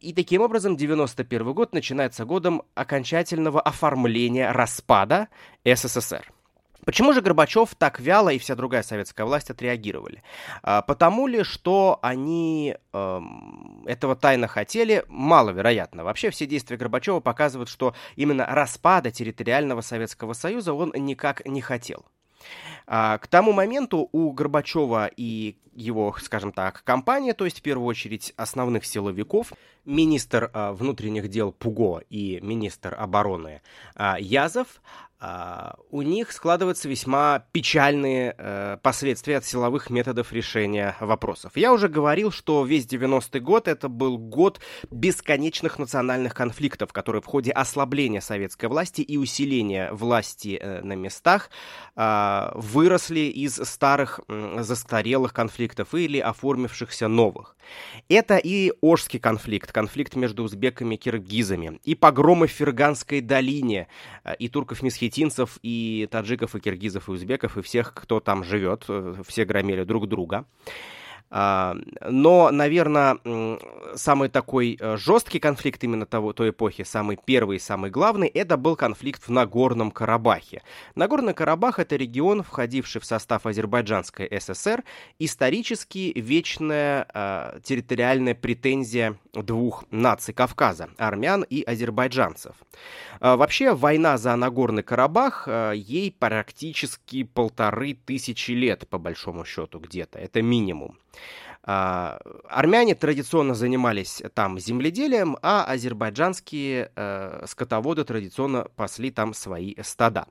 И 0.00 0.12
таким 0.12 0.42
образом 0.42 0.76
91 0.76 1.52
год 1.54 1.72
начинается 1.72 2.24
годом 2.24 2.62
окончательного 2.74 3.60
оформления 3.60 4.52
распада 4.52 5.26
СССР. 5.64 6.35
Почему 6.86 7.12
же 7.12 7.20
Горбачев 7.20 7.74
так 7.74 7.98
вяло 7.98 8.28
и 8.28 8.38
вся 8.38 8.54
другая 8.54 8.84
советская 8.84 9.26
власть 9.26 9.50
отреагировали? 9.50 10.22
А, 10.62 10.82
потому 10.82 11.26
ли, 11.26 11.42
что 11.42 11.98
они 12.00 12.76
э, 12.92 13.20
этого 13.86 14.14
тайно 14.14 14.46
хотели? 14.46 15.04
Маловероятно. 15.08 16.04
Вообще 16.04 16.30
все 16.30 16.46
действия 16.46 16.76
Горбачева 16.76 17.18
показывают, 17.18 17.68
что 17.68 17.92
именно 18.14 18.46
распада 18.46 19.10
территориального 19.10 19.80
Советского 19.80 20.32
Союза 20.32 20.74
он 20.74 20.92
никак 20.94 21.44
не 21.44 21.60
хотел. 21.60 22.06
А, 22.86 23.18
к 23.18 23.26
тому 23.26 23.52
моменту 23.52 24.08
у 24.12 24.30
Горбачева 24.30 25.10
и 25.16 25.56
его, 25.76 26.14
скажем 26.20 26.52
так, 26.52 26.82
компания, 26.84 27.34
то 27.34 27.44
есть 27.44 27.58
в 27.58 27.62
первую 27.62 27.86
очередь 27.86 28.32
основных 28.36 28.86
силовиков, 28.86 29.52
министр 29.84 30.50
а, 30.52 30.72
внутренних 30.72 31.28
дел 31.28 31.52
Пуго 31.52 32.02
и 32.08 32.40
министр 32.40 32.94
обороны 32.98 33.62
а, 33.94 34.18
Язов, 34.18 34.80
у 35.90 36.02
них 36.02 36.30
складываются 36.30 36.88
весьма 36.88 37.44
печальные 37.52 38.34
э, 38.36 38.76
последствия 38.82 39.38
от 39.38 39.44
силовых 39.46 39.88
методов 39.88 40.32
решения 40.32 40.94
вопросов. 41.00 41.56
Я 41.56 41.72
уже 41.72 41.88
говорил, 41.88 42.30
что 42.30 42.64
весь 42.64 42.86
90-й 42.86 43.40
год 43.40 43.66
это 43.66 43.88
был 43.88 44.18
год 44.18 44.60
бесконечных 44.90 45.78
национальных 45.78 46.34
конфликтов, 46.34 46.92
которые 46.92 47.22
в 47.22 47.26
ходе 47.26 47.50
ослабления 47.50 48.20
советской 48.20 48.66
власти 48.66 49.00
и 49.00 49.16
усиления 49.16 49.90
власти 49.92 50.58
э, 50.60 50.82
на 50.82 50.92
местах 50.92 51.50
э, 51.96 52.50
выросли 52.54 53.20
из 53.20 53.54
старых 53.56 54.20
э, 54.28 54.58
застарелых 54.60 55.32
конфликтов 55.32 55.94
или 55.94 56.18
оформившихся 56.18 57.08
новых. 57.08 57.56
Это 58.08 58.36
и 58.36 58.72
Ожский 58.80 59.18
конфликт, 59.18 59.72
конфликт 59.72 60.14
между 60.16 60.42
узбеками 60.42 60.94
и 60.94 60.98
киргизами, 60.98 61.80
и 61.84 61.94
погромы 61.94 62.46
в 62.46 62.52
Ферганской 62.52 63.20
долине, 63.20 63.88
э, 64.24 64.34
и 64.38 64.48
турков-месхетинцев, 64.48 65.05
осетинцев, 65.06 65.58
и 65.62 66.08
таджиков, 66.10 66.54
и 66.54 66.60
киргизов, 66.60 67.08
и 67.08 67.12
узбеков, 67.12 67.56
и 67.56 67.62
всех, 67.62 67.94
кто 67.94 68.20
там 68.20 68.44
живет. 68.44 68.84
Э, 68.88 69.14
все 69.26 69.44
громили 69.44 69.84
друг 69.84 70.08
друга. 70.08 70.46
А, 71.28 71.76
но, 72.08 72.50
наверное, 72.50 73.18
самый 73.96 74.28
такой 74.28 74.76
э, 74.78 74.96
жесткий 74.96 75.40
конфликт 75.40 75.82
именно 75.82 76.06
того, 76.06 76.32
той 76.32 76.50
эпохи, 76.50 76.84
самый 76.84 77.18
первый 77.22 77.56
и 77.56 77.60
самый 77.60 77.90
главный, 77.90 78.28
это 78.28 78.56
был 78.56 78.76
конфликт 78.76 79.26
в 79.26 79.30
Нагорном 79.30 79.90
Карабахе. 79.90 80.62
Нагорный 80.94 81.34
Карабах— 81.34 81.78
это 81.80 81.96
регион, 81.96 82.42
входивший 82.42 83.00
в 83.00 83.04
состав 83.04 83.46
Азербайджанской 83.46 84.30
ССР, 84.40 84.84
исторически 85.18 86.12
вечная 86.14 87.08
э, 87.12 87.60
территориальная 87.62 88.34
претензия 88.34 89.18
двух 89.32 89.84
наций 89.90 90.32
Кавказа— 90.32 90.90
армян 90.96 91.42
и 91.42 91.62
азербайджанцев. 91.62 92.54
Э, 93.20 93.34
вообще, 93.34 93.74
война 93.74 94.16
за 94.16 94.36
Нагорный 94.36 94.84
Карабах, 94.84 95.48
ей 95.74 96.14
практически 96.16 97.24
полторы 97.24 97.94
тысячи 97.94 98.52
лет, 98.52 98.88
по 98.88 98.98
большому 98.98 99.44
счету, 99.44 99.80
где-то, 99.80 100.20
это 100.20 100.40
минимум. 100.40 100.96
А, 101.68 102.18
армяне 102.48 102.94
традиционно 102.94 103.54
занимались 103.54 104.22
там 104.34 104.58
земледелием, 104.58 105.36
а 105.42 105.64
азербайджанские 105.64 106.92
э, 106.94 107.44
скотоводы 107.46 108.04
традиционно 108.04 108.68
пасли 108.76 109.10
там 109.10 109.34
свои 109.34 109.74
стада. 109.82 110.28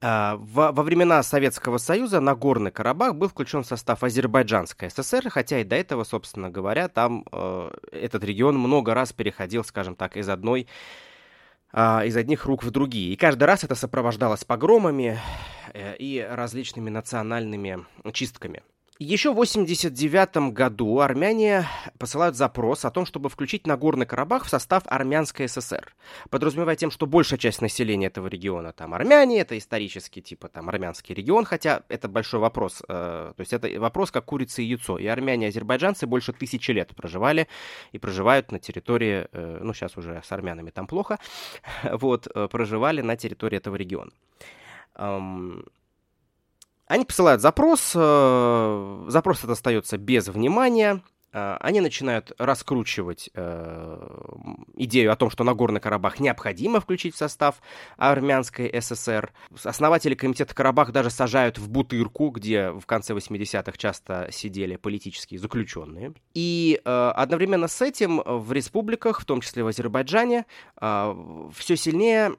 А, 0.00 0.36
во, 0.36 0.72
во 0.72 0.82
времена 0.82 1.22
Советского 1.22 1.76
Союза 1.78 2.20
Нагорный 2.20 2.70
Карабах 2.70 3.14
был 3.14 3.28
включен 3.28 3.62
в 3.62 3.66
состав 3.66 4.02
Азербайджанской 4.02 4.90
ССР, 4.90 5.28
хотя 5.28 5.60
и 5.60 5.64
до 5.64 5.76
этого, 5.76 6.04
собственно 6.04 6.50
говоря, 6.50 6.88
там 6.88 7.24
э, 7.30 7.70
этот 7.92 8.24
регион 8.24 8.58
много 8.58 8.94
раз 8.94 9.12
переходил, 9.12 9.64
скажем 9.64 9.96
так, 9.96 10.16
из 10.16 10.28
одной 10.28 10.66
э, 11.72 12.06
из 12.06 12.16
одних 12.16 12.44
рук 12.46 12.64
в 12.64 12.70
другие. 12.70 13.12
И 13.12 13.16
каждый 13.16 13.44
раз 13.44 13.64
это 13.64 13.74
сопровождалось 13.74 14.44
погромами 14.44 15.18
э, 15.72 15.96
и 15.96 16.20
различными 16.20 16.90
национальными 16.90 17.84
чистками. 18.12 18.62
Еще 19.00 19.30
в 19.30 19.32
1989 19.32 20.52
году 20.52 21.00
армяне 21.00 21.66
посылают 21.98 22.36
запрос 22.36 22.84
о 22.84 22.92
том, 22.92 23.06
чтобы 23.06 23.28
включить 23.28 23.66
Нагорный 23.66 24.06
Карабах 24.06 24.44
в 24.44 24.48
состав 24.48 24.84
Армянской 24.86 25.48
ССР, 25.48 25.96
подразумевая 26.30 26.76
тем, 26.76 26.92
что 26.92 27.06
большая 27.06 27.40
часть 27.40 27.60
населения 27.60 28.06
этого 28.06 28.28
региона 28.28 28.72
там 28.72 28.94
армяне, 28.94 29.40
это 29.40 29.58
исторически 29.58 30.20
типа 30.20 30.46
там 30.46 30.68
армянский 30.68 31.12
регион, 31.12 31.44
хотя 31.44 31.82
это 31.88 32.06
большой 32.06 32.38
вопрос, 32.38 32.84
э, 32.88 33.32
то 33.36 33.40
есть 33.40 33.52
это 33.52 33.68
вопрос 33.80 34.12
как 34.12 34.26
курица 34.26 34.62
и 34.62 34.66
яйцо, 34.66 34.96
и 34.96 35.06
армяне 35.06 35.46
и 35.46 35.48
азербайджанцы 35.48 36.06
больше 36.06 36.32
тысячи 36.32 36.70
лет 36.70 36.94
проживали 36.94 37.48
и 37.90 37.98
проживают 37.98 38.52
на 38.52 38.60
территории, 38.60 39.26
э, 39.32 39.58
ну 39.60 39.74
сейчас 39.74 39.96
уже 39.96 40.22
с 40.24 40.30
армянами 40.30 40.70
там 40.70 40.86
плохо, 40.86 41.18
вот, 41.82 42.28
э, 42.32 42.46
проживали 42.46 43.00
на 43.00 43.16
территории 43.16 43.56
этого 43.56 43.74
региона. 43.74 44.12
Они 46.86 47.04
посылают 47.04 47.40
запрос, 47.40 47.92
э, 47.94 49.04
запрос 49.08 49.38
этот 49.38 49.50
остается 49.50 49.96
без 49.96 50.28
внимания, 50.28 51.02
э, 51.32 51.56
они 51.60 51.80
начинают 51.80 52.32
раскручивать 52.38 53.30
э, 53.34 54.08
идею 54.74 55.10
о 55.10 55.16
том, 55.16 55.30
что 55.30 55.44
Нагорный 55.44 55.80
Карабах 55.80 56.20
необходимо 56.20 56.80
включить 56.80 57.14
в 57.14 57.18
состав 57.18 57.56
армянской 57.96 58.70
ССР. 58.82 59.32
Основатели 59.64 60.14
комитета 60.14 60.54
Карабах 60.54 60.92
даже 60.92 61.08
сажают 61.08 61.58
в 61.58 61.70
Бутырку, 61.70 62.28
где 62.28 62.70
в 62.70 62.84
конце 62.84 63.14
80-х 63.14 63.78
часто 63.78 64.28
сидели 64.30 64.76
политические 64.76 65.40
заключенные. 65.40 66.12
И 66.34 66.82
э, 66.84 67.12
одновременно 67.16 67.66
с 67.66 67.80
этим 67.80 68.20
в 68.24 68.52
республиках, 68.52 69.20
в 69.20 69.24
том 69.24 69.40
числе 69.40 69.64
в 69.64 69.68
Азербайджане, 69.68 70.44
э, 70.82 71.48
все 71.54 71.76
сильнее 71.76 72.34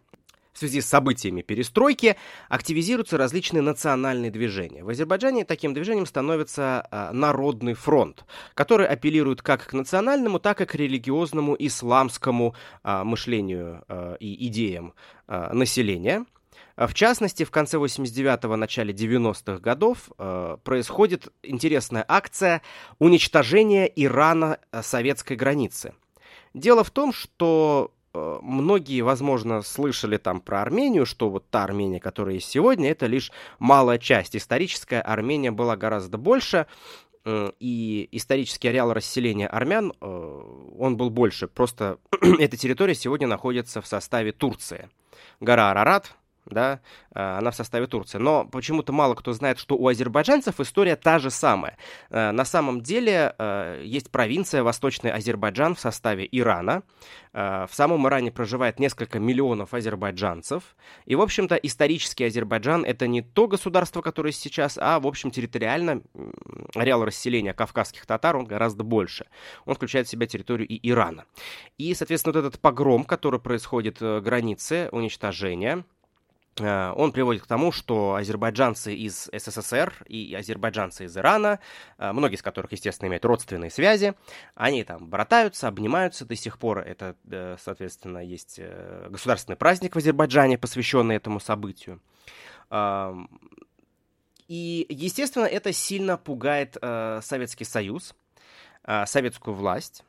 в 0.55 0.59
связи 0.59 0.79
с 0.79 0.87
событиями 0.87 1.41
перестройки 1.41 2.15
активизируются 2.47 3.17
различные 3.17 3.61
национальные 3.61 4.31
движения. 4.31 4.83
В 4.83 4.89
Азербайджане 4.89 5.43
таким 5.43 5.73
движением 5.73 6.05
становится 6.05 6.87
э, 6.89 7.11
Народный 7.11 7.73
фронт, 7.73 8.25
который 8.53 8.87
апеллирует 8.87 9.41
как 9.41 9.67
к 9.67 9.73
национальному, 9.73 10.39
так 10.39 10.61
и 10.61 10.65
к 10.65 10.73
религиозному 10.73 11.57
исламскому 11.59 12.55
э, 12.83 13.03
мышлению 13.03 13.83
э, 13.89 14.15
и 14.19 14.47
идеям 14.47 14.93
населения. 15.27 16.25
В 16.77 16.93
частности, 16.93 17.43
в 17.43 17.51
конце 17.51 17.77
89-го, 17.77 18.55
начале 18.55 18.93
90-х 18.93 19.59
годов 19.59 20.11
э, 20.17 20.57
происходит 20.63 21.33
интересная 21.41 22.05
акция 22.07 22.61
уничтожения 22.99 23.85
Ирана 23.87 24.59
советской 24.81 25.35
границы. 25.35 25.93
Дело 26.53 26.83
в 26.83 26.91
том, 26.91 27.11
что 27.11 27.94
многие, 28.41 29.01
возможно, 29.01 29.61
слышали 29.61 30.17
там 30.17 30.41
про 30.41 30.61
Армению, 30.61 31.05
что 31.05 31.29
вот 31.29 31.49
та 31.49 31.63
Армения, 31.63 31.99
которая 31.99 32.35
есть 32.35 32.49
сегодня, 32.49 32.91
это 32.91 33.07
лишь 33.07 33.31
малая 33.59 33.97
часть. 33.97 34.35
Историческая 34.35 35.01
Армения 35.01 35.51
была 35.51 35.75
гораздо 35.75 36.17
больше, 36.17 36.67
э, 37.25 37.51
и 37.59 38.07
исторический 38.11 38.69
ареал 38.69 38.93
расселения 38.93 39.47
армян, 39.47 39.93
э, 39.99 40.41
он 40.77 40.97
был 40.97 41.09
больше. 41.09 41.47
Просто 41.47 41.97
эта 42.39 42.57
территория 42.57 42.95
сегодня 42.95 43.27
находится 43.27 43.81
в 43.81 43.87
составе 43.87 44.31
Турции. 44.31 44.89
Гора 45.39 45.71
Арарат, 45.71 46.15
да, 46.45 46.81
а, 47.13 47.39
она 47.39 47.51
в 47.51 47.55
составе 47.55 47.87
Турции. 47.87 48.17
Но 48.17 48.45
почему-то 48.45 48.93
мало 48.93 49.15
кто 49.15 49.33
знает, 49.33 49.59
что 49.59 49.75
у 49.75 49.87
азербайджанцев 49.87 50.59
история 50.59 50.95
та 50.95 51.19
же 51.19 51.29
самая. 51.29 51.77
А, 52.09 52.31
на 52.31 52.45
самом 52.45 52.81
деле 52.81 53.33
а, 53.37 53.81
есть 53.81 54.11
провинция 54.11 54.63
Восточный 54.63 55.11
Азербайджан 55.11 55.75
в 55.75 55.79
составе 55.79 56.27
Ирана. 56.31 56.83
В 57.33 57.69
самом 57.71 58.07
Иране 58.07 58.31
проживает 58.31 58.79
несколько 58.79 59.19
миллионов 59.19 59.73
азербайджанцев. 59.73 60.63
И, 61.05 61.15
в 61.15 61.21
общем-то, 61.21 61.55
исторический 61.55 62.23
Азербайджан— 62.23 62.85
это 62.87 63.07
не 63.07 63.21
то 63.21 63.47
государство, 63.47 64.01
которое 64.01 64.31
сейчас, 64.31 64.77
а, 64.79 65.01
в 65.01 65.07
общем, 65.07 65.31
территориально 65.31 66.01
ареал 66.75 67.03
расселения 67.03 67.53
кавказских 67.53 68.05
татар, 68.05 68.37
он 68.37 68.45
гораздо 68.45 68.85
больше. 68.85 69.25
Он 69.65 69.75
включает 69.75 70.07
в 70.07 70.09
себя 70.09 70.27
территорию 70.27 70.65
и 70.65 70.79
Ирана. 70.89 71.25
И, 71.77 71.93
соответственно, 71.93 72.33
вот 72.33 72.45
этот 72.45 72.61
погром, 72.61 73.03
который 73.03 73.41
происходит 73.41 73.97
э, 74.01 74.21
границы, 74.21 74.87
уничтожение— 74.93 75.83
Э, 75.94 75.94
он 76.61 77.11
приводит 77.11 77.43
к 77.43 77.47
тому, 77.47 77.71
что 77.71 78.15
азербайджанцы 78.15 78.95
из 78.95 79.29
СССР 79.33 79.93
и 80.07 80.33
азербайджанцы 80.33 81.05
из 81.05 81.17
Ирана, 81.17 81.59
э, 81.97 82.11
многие 82.13 82.35
из 82.35 82.41
которых, 82.41 82.71
естественно, 82.71 83.09
имеют 83.09 83.25
родственные 83.25 83.69
связи, 83.69 84.13
они 84.55 84.83
там 84.83 85.09
братаются, 85.09 85.67
обнимаются 85.67 86.25
до 86.25 86.35
сих 86.35 86.57
пор. 86.57 86.79
Это, 86.79 87.15
э, 87.29 87.57
соответственно, 87.59 88.19
есть 88.19 88.59
государственный 89.09 89.57
праздник 89.57 89.95
в 89.95 89.97
Азербайджане, 89.97 90.57
посвященный 90.57 91.15
этому 91.15 91.39
событию. 91.39 92.01
И, 94.47 94.85
естественно, 94.89 95.45
это 95.45 95.73
сильно 95.73 96.17
пугает 96.17 96.77
Советский 97.21 97.65
Союз, 97.65 98.15
советскую 99.05 99.55
власть. 99.55 100.03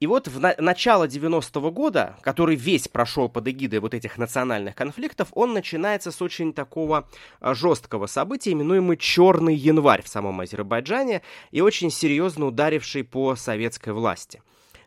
И 0.00 0.06
вот 0.06 0.28
в 0.28 0.40
на- 0.40 0.54
начало 0.56 1.06
90-го 1.06 1.70
года, 1.70 2.16
который 2.22 2.56
весь 2.56 2.88
прошел 2.88 3.28
под 3.28 3.46
эгидой 3.48 3.80
вот 3.80 3.92
этих 3.92 4.16
национальных 4.16 4.74
конфликтов, 4.74 5.28
он 5.32 5.52
начинается 5.52 6.10
с 6.10 6.22
очень 6.22 6.54
такого 6.54 7.06
а, 7.38 7.54
жесткого 7.54 8.06
события, 8.06 8.52
именуемый 8.52 8.96
«Черный 8.96 9.54
январь» 9.54 10.02
в 10.02 10.08
самом 10.08 10.40
Азербайджане, 10.40 11.20
и 11.50 11.60
очень 11.60 11.90
серьезно 11.90 12.46
ударивший 12.46 13.04
по 13.04 13.36
советской 13.36 13.92
власти. 13.92 14.42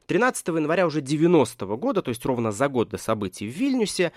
13 0.08 0.48
января 0.48 0.88
уже 0.88 1.02
90-го 1.02 1.78
года, 1.78 2.02
то 2.02 2.10
есть 2.10 2.26
ровно 2.26 2.52
за 2.52 2.68
год 2.68 2.90
до 2.90 2.98
событий 2.98 3.48
в 3.48 3.56
Вильнюсе, 3.56 4.12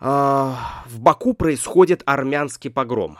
э, 0.00 0.04
в 0.04 1.00
Баку 1.00 1.34
происходит 1.34 2.04
армянский 2.06 2.70
погром. 2.70 3.18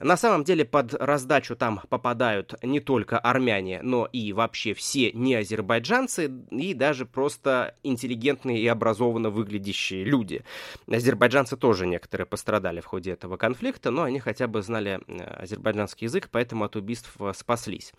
На 0.00 0.16
самом 0.16 0.44
деле 0.44 0.64
под 0.64 0.94
раздачу 0.94 1.56
там 1.56 1.80
попадают 1.88 2.54
не 2.62 2.80
только 2.80 3.18
армяне, 3.18 3.80
но 3.82 4.06
и 4.06 4.32
вообще 4.32 4.74
все 4.74 5.12
не 5.12 5.34
азербайджанцы 5.34 6.30
и 6.50 6.74
даже 6.74 7.06
просто 7.06 7.74
интеллигентные 7.82 8.60
и 8.60 8.66
образованно 8.66 9.30
выглядящие 9.30 10.04
люди. 10.04 10.44
Азербайджанцы 10.86 11.56
тоже 11.56 11.86
некоторые 11.86 12.26
пострадали 12.26 12.80
в 12.80 12.86
ходе 12.86 13.12
этого 13.12 13.36
конфликта, 13.36 13.90
но 13.90 14.02
они 14.02 14.20
хотя 14.20 14.46
бы 14.46 14.62
знали 14.62 15.00
э, 15.06 15.22
азербайджанский 15.42 16.06
язык, 16.06 16.28
поэтому 16.30 16.64
от 16.64 16.76
убийств 16.76 17.12
э, 17.18 17.32
спаслись. 17.34 17.92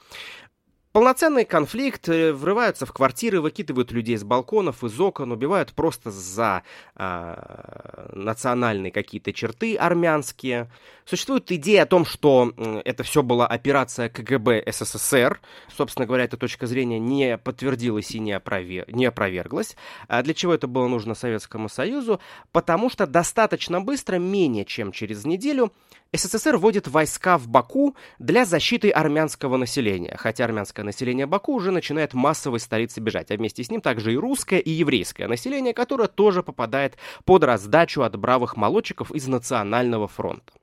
Полноценный 0.97 1.45
конфликт, 1.45 2.09
э, 2.09 2.33
врываются 2.33 2.87
в 2.87 2.91
квартиры, 2.91 3.39
выкидывают 3.39 3.91
людей 3.91 4.17
с 4.17 4.23
балконов, 4.23 4.83
из 4.83 4.99
окон, 4.99 5.31
убивают 5.31 5.71
просто 5.73 6.09
за 6.09 6.63
э, 6.95 8.09
национальные 8.13 8.91
какие-то 8.91 9.31
черты 9.31 9.75
армянские. 9.75 10.71
Существует 11.05 11.51
идея 11.51 11.83
о 11.83 11.85
том, 11.85 12.03
что 12.03 12.51
это 12.83 13.03
все 13.03 13.21
была 13.21 13.45
операция 13.45 14.09
КГБ 14.09 14.63
СССР. 14.71 15.39
Собственно 15.71 16.07
говоря, 16.07 16.23
эта 16.23 16.35
точка 16.35 16.65
зрения 16.65 16.97
не 16.97 17.37
подтвердилась 17.37 18.09
и 18.15 18.19
не, 18.19 18.31
опровер... 18.31 18.91
не 18.91 19.05
опроверглась. 19.05 19.75
А 20.07 20.23
для 20.23 20.33
чего 20.33 20.51
это 20.51 20.65
было 20.65 20.87
нужно 20.87 21.13
Советскому 21.13 21.69
Союзу? 21.69 22.19
Потому 22.51 22.89
что 22.89 23.05
достаточно 23.05 23.81
быстро, 23.81 24.17
менее 24.17 24.65
чем 24.65 24.91
через 24.91 25.25
неделю, 25.25 25.71
СССР 26.13 26.57
вводит 26.57 26.87
войска 26.87 27.37
в 27.37 27.47
Баку 27.47 27.95
для 28.17 28.45
защиты 28.45 28.89
армянского 28.89 29.57
населения, 29.57 30.15
хотя 30.17 30.45
армянское 30.45 30.83
население 30.87 31.27
Баку 31.27 31.53
уже 31.53 31.71
начинает 31.71 32.15
массовой 32.15 32.59
столицы 32.59 32.99
бежать, 32.99 33.29
а 33.29 33.35
вместе 33.35 33.63
с 33.63 33.69
ним 33.69 33.81
также 33.81 34.13
и 34.13 34.17
русское, 34.17 34.59
и 34.59 34.71
еврейское 34.71 35.27
население, 35.27 35.73
которое 35.73 36.07
тоже 36.07 36.41
попадает 36.41 36.97
под 37.25 37.43
раздачу 37.43 38.01
от 38.01 38.15
бравых 38.15 38.57
молодчиков 38.57 39.11
из 39.11 39.27
Национального 39.27 40.07
фронта. 40.07 40.53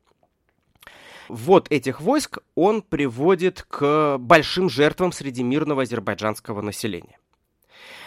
Вот 1.29 1.71
этих 1.71 2.01
войск 2.01 2.39
он 2.55 2.83
приводит 2.83 3.63
к 3.63 4.19
большим 4.19 4.69
жертвам 4.69 5.13
среди 5.13 5.43
мирного 5.43 5.83
азербайджанского 5.83 6.61
населения. 6.61 7.19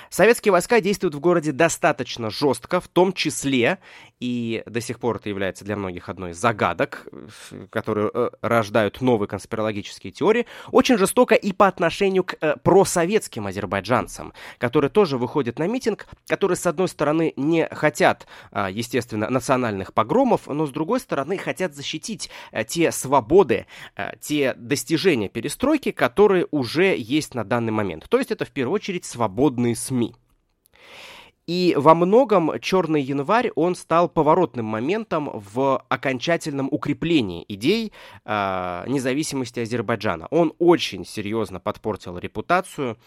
Советские 0.10 0.52
войска 0.52 0.82
действуют 0.82 1.16
в 1.16 1.20
городе 1.20 1.52
достаточно 1.52 2.30
жестко, 2.30 2.80
в 2.80 2.88
том 2.88 3.14
числе, 3.14 3.80
и 4.20 4.64
до 4.66 4.82
сих 4.82 5.00
пор 5.00 5.18
это 5.18 5.30
является 5.30 5.64
для 5.64 5.76
многих 5.76 6.10
одной 6.10 6.32
из 6.32 6.38
загадок, 6.38 7.08
которые 7.70 8.10
э, 8.14 8.30
рождают 8.42 9.02
новые 9.02 9.28
конспирологические 9.28 10.12
теории, 10.12 10.48
очень 10.72 10.98
жестоко 10.98 11.36
и 11.36 11.52
по 11.52 11.68
отношению 11.68 12.24
к 12.24 12.36
э, 12.42 12.56
просоветским 12.64 13.48
азербайджанцам, 13.48 14.34
которые 14.58 14.90
тоже 14.90 15.18
выходят 15.18 15.60
на 15.60 15.68
митинг, 15.68 16.08
которые, 16.28 16.56
с 16.56 16.66
одной 16.66 16.88
стороны, 16.88 17.34
не 17.36 17.68
хотят, 17.68 18.28
э, 18.52 18.68
естественно, 18.72 19.30
национальных 19.30 19.94
погромов, 19.94 20.48
но, 20.48 20.66
с 20.66 20.72
другой 20.72 21.00
стороны, 21.00 21.38
хотят 21.38 21.76
защитить 21.76 22.30
э, 22.52 22.64
те 22.64 22.92
свободы, 22.92 23.68
э, 23.96 24.14
те 24.20 24.54
достижения 24.56 25.30
перестройки, 25.30 25.92
которые 25.92 26.48
уже 26.52 26.96
есть 26.98 27.36
на 27.36 27.44
данный 27.44 27.72
момент. 27.72 28.08
То 28.10 28.18
есть 28.18 28.32
это, 28.32 28.46
в 28.46 28.52
первую 28.52 28.76
очередь, 28.76 29.06
свободные 29.06 29.76
СМИ. 29.76 30.07
И 31.48 31.74
во 31.78 31.96
многом 31.96 32.60
«Черный 32.60 33.02
январь» 33.02 33.52
он 33.56 33.76
стал 33.76 34.10
поворотным 34.10 34.66
моментом 34.66 35.30
в 35.34 35.82
окончательном 35.88 36.68
укреплении 36.70 37.46
идей 37.48 37.94
э, 38.26 38.84
независимости 38.88 39.62
Азербайджана. 39.62 40.28
Он 40.30 40.54
очень 40.60 41.06
серьезно 41.06 41.62
подпортил 41.62 42.18
репутацию 42.18 42.98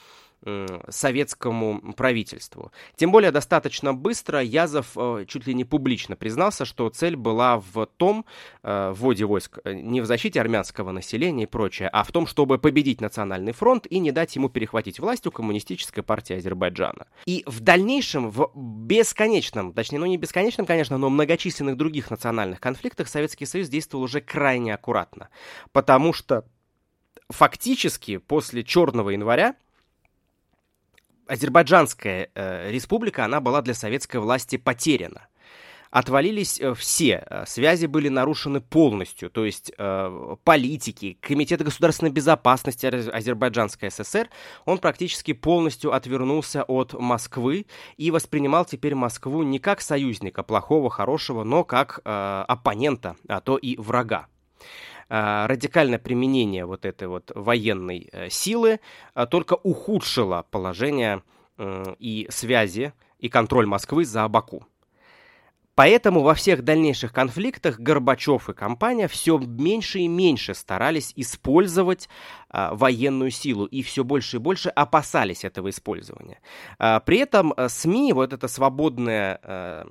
советскому 0.88 1.92
правительству. 1.92 2.72
Тем 2.96 3.12
более 3.12 3.30
достаточно 3.30 3.92
быстро 3.92 4.42
Язов 4.42 4.92
э, 4.96 5.26
чуть 5.28 5.46
ли 5.46 5.54
не 5.54 5.64
публично 5.64 6.16
признался, 6.16 6.64
что 6.64 6.88
цель 6.88 7.16
была 7.16 7.58
в 7.58 7.86
том, 7.96 8.24
э, 8.62 8.92
вводе 8.96 9.26
войск, 9.26 9.58
э, 9.64 9.74
не 9.74 10.00
в 10.00 10.06
защите 10.06 10.40
армянского 10.40 10.92
населения 10.92 11.44
и 11.44 11.46
прочее, 11.46 11.90
а 11.92 12.04
в 12.04 12.12
том, 12.12 12.26
чтобы 12.26 12.58
победить 12.58 13.02
Национальный 13.02 13.52
фронт 13.52 13.86
и 13.90 13.98
не 13.98 14.12
дать 14.12 14.34
ему 14.36 14.48
перехватить 14.48 14.98
власть 14.98 15.26
у 15.26 15.30
Коммунистической 15.30 16.02
партии 16.02 16.36
Азербайджана. 16.36 17.06
И 17.26 17.44
в 17.46 17.60
дальнейшем, 17.60 18.30
в 18.30 18.50
бесконечном, 18.54 19.74
точнее, 19.74 19.98
ну 19.98 20.06
не 20.06 20.16
бесконечном, 20.16 20.64
конечно, 20.64 20.96
но 20.96 21.10
многочисленных 21.10 21.76
других 21.76 22.10
национальных 22.10 22.60
конфликтах 22.60 23.08
Советский 23.08 23.44
Союз 23.44 23.68
действовал 23.68 24.04
уже 24.04 24.22
крайне 24.22 24.72
аккуратно, 24.72 25.28
потому 25.72 26.14
что 26.14 26.46
фактически 27.28 28.16
после 28.16 28.64
Черного 28.64 29.10
января 29.10 29.54
Азербайджанская 31.30 32.30
э, 32.34 32.70
республика, 32.72 33.24
она 33.24 33.40
была 33.40 33.62
для 33.62 33.74
советской 33.74 34.16
власти 34.16 34.56
потеряна. 34.56 35.28
отвалились 35.92 36.60
э, 36.60 36.74
все, 36.74 37.24
э, 37.24 37.44
связи 37.46 37.86
были 37.86 38.08
нарушены 38.08 38.60
полностью, 38.60 39.30
то 39.30 39.44
есть 39.44 39.72
э, 39.78 40.36
политики, 40.42 41.18
Комитет 41.20 41.62
государственной 41.62 42.10
безопасности 42.10 42.86
Азербайджанской 42.86 43.90
ССР, 43.92 44.28
он 44.64 44.78
практически 44.78 45.32
полностью 45.32 45.92
отвернулся 45.92 46.64
от 46.64 46.94
Москвы 46.94 47.66
и 47.96 48.10
воспринимал 48.10 48.64
теперь 48.64 48.96
Москву 48.96 49.44
не 49.44 49.60
как 49.60 49.80
союзника, 49.80 50.42
плохого, 50.42 50.90
хорошего, 50.90 51.44
но 51.44 51.62
как 51.62 52.00
э, 52.04 52.44
оппонента, 52.48 53.14
а 53.28 53.40
то 53.40 53.56
и 53.56 53.76
врага 53.76 54.26
радикальное 55.10 55.98
применение 55.98 56.64
вот 56.64 56.84
этой 56.84 57.08
вот 57.08 57.32
военной 57.34 58.08
э, 58.12 58.30
силы 58.30 58.80
только 59.30 59.54
ухудшило 59.54 60.46
положение 60.50 61.22
и 61.98 62.26
связи 62.30 62.94
и 63.18 63.28
контроль 63.28 63.66
Москвы 63.66 64.06
за 64.06 64.26
Баку. 64.28 64.64
Поэтому 65.80 66.20
во 66.20 66.34
всех 66.34 66.62
дальнейших 66.62 67.10
конфликтах 67.10 67.80
Горбачев 67.80 68.50
и 68.50 68.52
компания 68.52 69.08
все 69.08 69.38
меньше 69.38 70.00
и 70.00 70.08
меньше 70.08 70.52
старались 70.52 71.14
использовать 71.16 72.06
а, 72.50 72.74
военную 72.74 73.30
силу 73.30 73.64
и 73.64 73.82
все 73.82 74.04
больше 74.04 74.36
и 74.36 74.40
больше 74.40 74.68
опасались 74.68 75.42
этого 75.42 75.70
использования. 75.70 76.40
А, 76.78 77.00
при 77.00 77.16
этом 77.16 77.54
а, 77.56 77.70
СМИ, 77.70 78.12
вот 78.12 78.34
эта 78.34 78.46
свободная 78.46 79.40
а, 79.42 79.86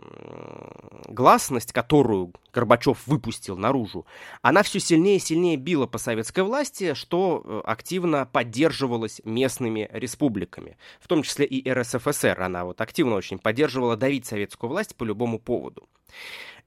гласность, 1.08 1.72
которую 1.72 2.34
Горбачев 2.54 3.08
выпустил 3.08 3.58
наружу, 3.58 4.06
она 4.42 4.64
все 4.64 4.80
сильнее 4.80 5.18
и 5.18 5.20
сильнее 5.20 5.56
била 5.56 5.86
по 5.86 5.98
советской 5.98 6.44
власти, 6.44 6.94
что 6.96 7.44
э, 7.46 7.62
активно 7.66 8.26
поддерживалось 8.26 9.22
местными 9.24 9.88
республиками, 9.94 10.78
в 11.00 11.08
том 11.08 11.24
числе 11.24 11.46
и 11.46 11.70
РСФСР. 11.72 12.42
Она 12.42 12.66
вот 12.66 12.82
активно 12.82 13.16
очень 13.16 13.40
поддерживала 13.40 13.96
давить 13.96 14.26
советскую 14.26 14.70
власть 14.70 14.96
по 14.96 15.04
любому 15.04 15.40
поводу. 15.40 15.79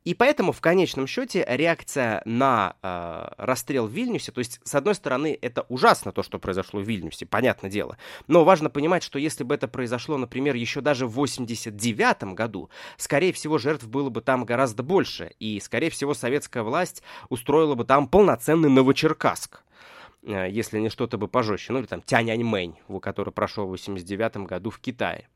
И 0.04 0.14
поэтому 0.14 0.50
в 0.50 0.60
конечном 0.60 1.06
счете 1.06 1.44
реакция 1.48 2.22
на 2.24 2.74
э, 2.82 3.34
расстрел 3.38 3.86
в 3.86 3.92
Вильнюсе, 3.92 4.32
то 4.32 4.40
есть 4.40 4.60
с 4.64 4.74
одной 4.74 4.96
стороны 4.96 5.38
это 5.40 5.64
ужасно 5.68 6.10
то, 6.10 6.24
что 6.24 6.40
произошло 6.40 6.80
в 6.80 6.82
Вильнюсе, 6.82 7.24
понятное 7.24 7.70
дело, 7.70 7.96
но 8.26 8.44
важно 8.44 8.68
понимать, 8.68 9.04
что 9.04 9.20
если 9.20 9.44
бы 9.44 9.54
это 9.54 9.68
произошло, 9.68 10.16
например, 10.16 10.56
еще 10.56 10.80
даже 10.80 11.06
в 11.06 11.12
89 11.12 12.34
году, 12.34 12.68
скорее 12.96 13.32
всего 13.32 13.58
жертв 13.58 13.86
было 13.86 14.10
бы 14.10 14.22
там 14.22 14.44
гораздо 14.44 14.82
больше, 14.82 15.32
и 15.38 15.60
скорее 15.60 15.90
всего 15.90 16.14
советская 16.14 16.64
власть 16.64 17.02
устроила 17.28 17.76
бы 17.76 17.84
там 17.84 18.08
полноценный 18.08 18.70
Новочеркасск 18.70 19.62
э, 20.24 20.48
если 20.50 20.80
не 20.80 20.88
что-то 20.88 21.16
бы 21.16 21.28
пожестче, 21.28 21.72
ну 21.72 21.78
или 21.78 21.86
там 21.86 22.02
Тяньаньмэнь, 22.02 22.74
который 23.00 23.32
прошел 23.32 23.66
в 23.66 23.70
89 23.70 24.38
году 24.38 24.70
в 24.70 24.80
Китае. 24.80 25.28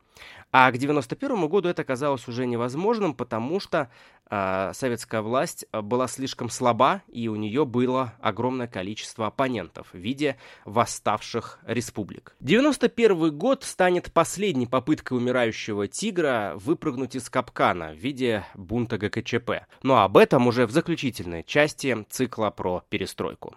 А 0.53 0.71
к 0.71 0.79
91 0.79 1.49
году 1.49 1.69
это 1.69 1.85
казалось 1.85 2.29
уже 2.29 2.47
невозможным, 2.47 3.15
потому 3.15 3.61
что 3.61 3.91
э, 4.31 4.71
советская 4.75 5.21
власть 5.21 5.67
была 5.73 6.09
слишком 6.09 6.49
слаба, 6.49 7.03
и 7.09 7.29
у 7.29 7.37
нее 7.37 7.67
было 7.67 8.15
огромное 8.21 8.67
количество 8.67 9.27
оппонентов 9.27 9.89
в 9.93 9.99
виде 9.99 10.37
восставших 10.65 11.59
республик. 11.67 12.35
91 12.41 13.37
год 13.37 13.65
станет 13.65 14.13
последней 14.13 14.67
попыткой 14.67 15.19
умирающего 15.19 15.89
тигра 15.89 16.55
выпрыгнуть 16.57 17.17
из 17.17 17.29
капкана 17.29 17.93
в 17.93 17.97
виде 17.97 18.45
бунта 18.55 18.99
ГКЧП. 18.99 19.67
Но 19.83 20.03
об 20.03 20.17
этом 20.17 20.47
уже 20.47 20.67
в 20.67 20.71
заключительной 20.71 21.43
части 21.43 22.07
цикла 22.09 22.51
про 22.51 22.83
перестройку. 22.89 23.57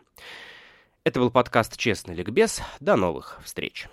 Это 1.06 1.22
был 1.22 1.32
подкаст 1.32 1.78
«Честный 1.78 2.14
ликбез». 2.14 2.62
До 2.82 2.96
новых 2.96 3.40
встреч. 3.44 3.88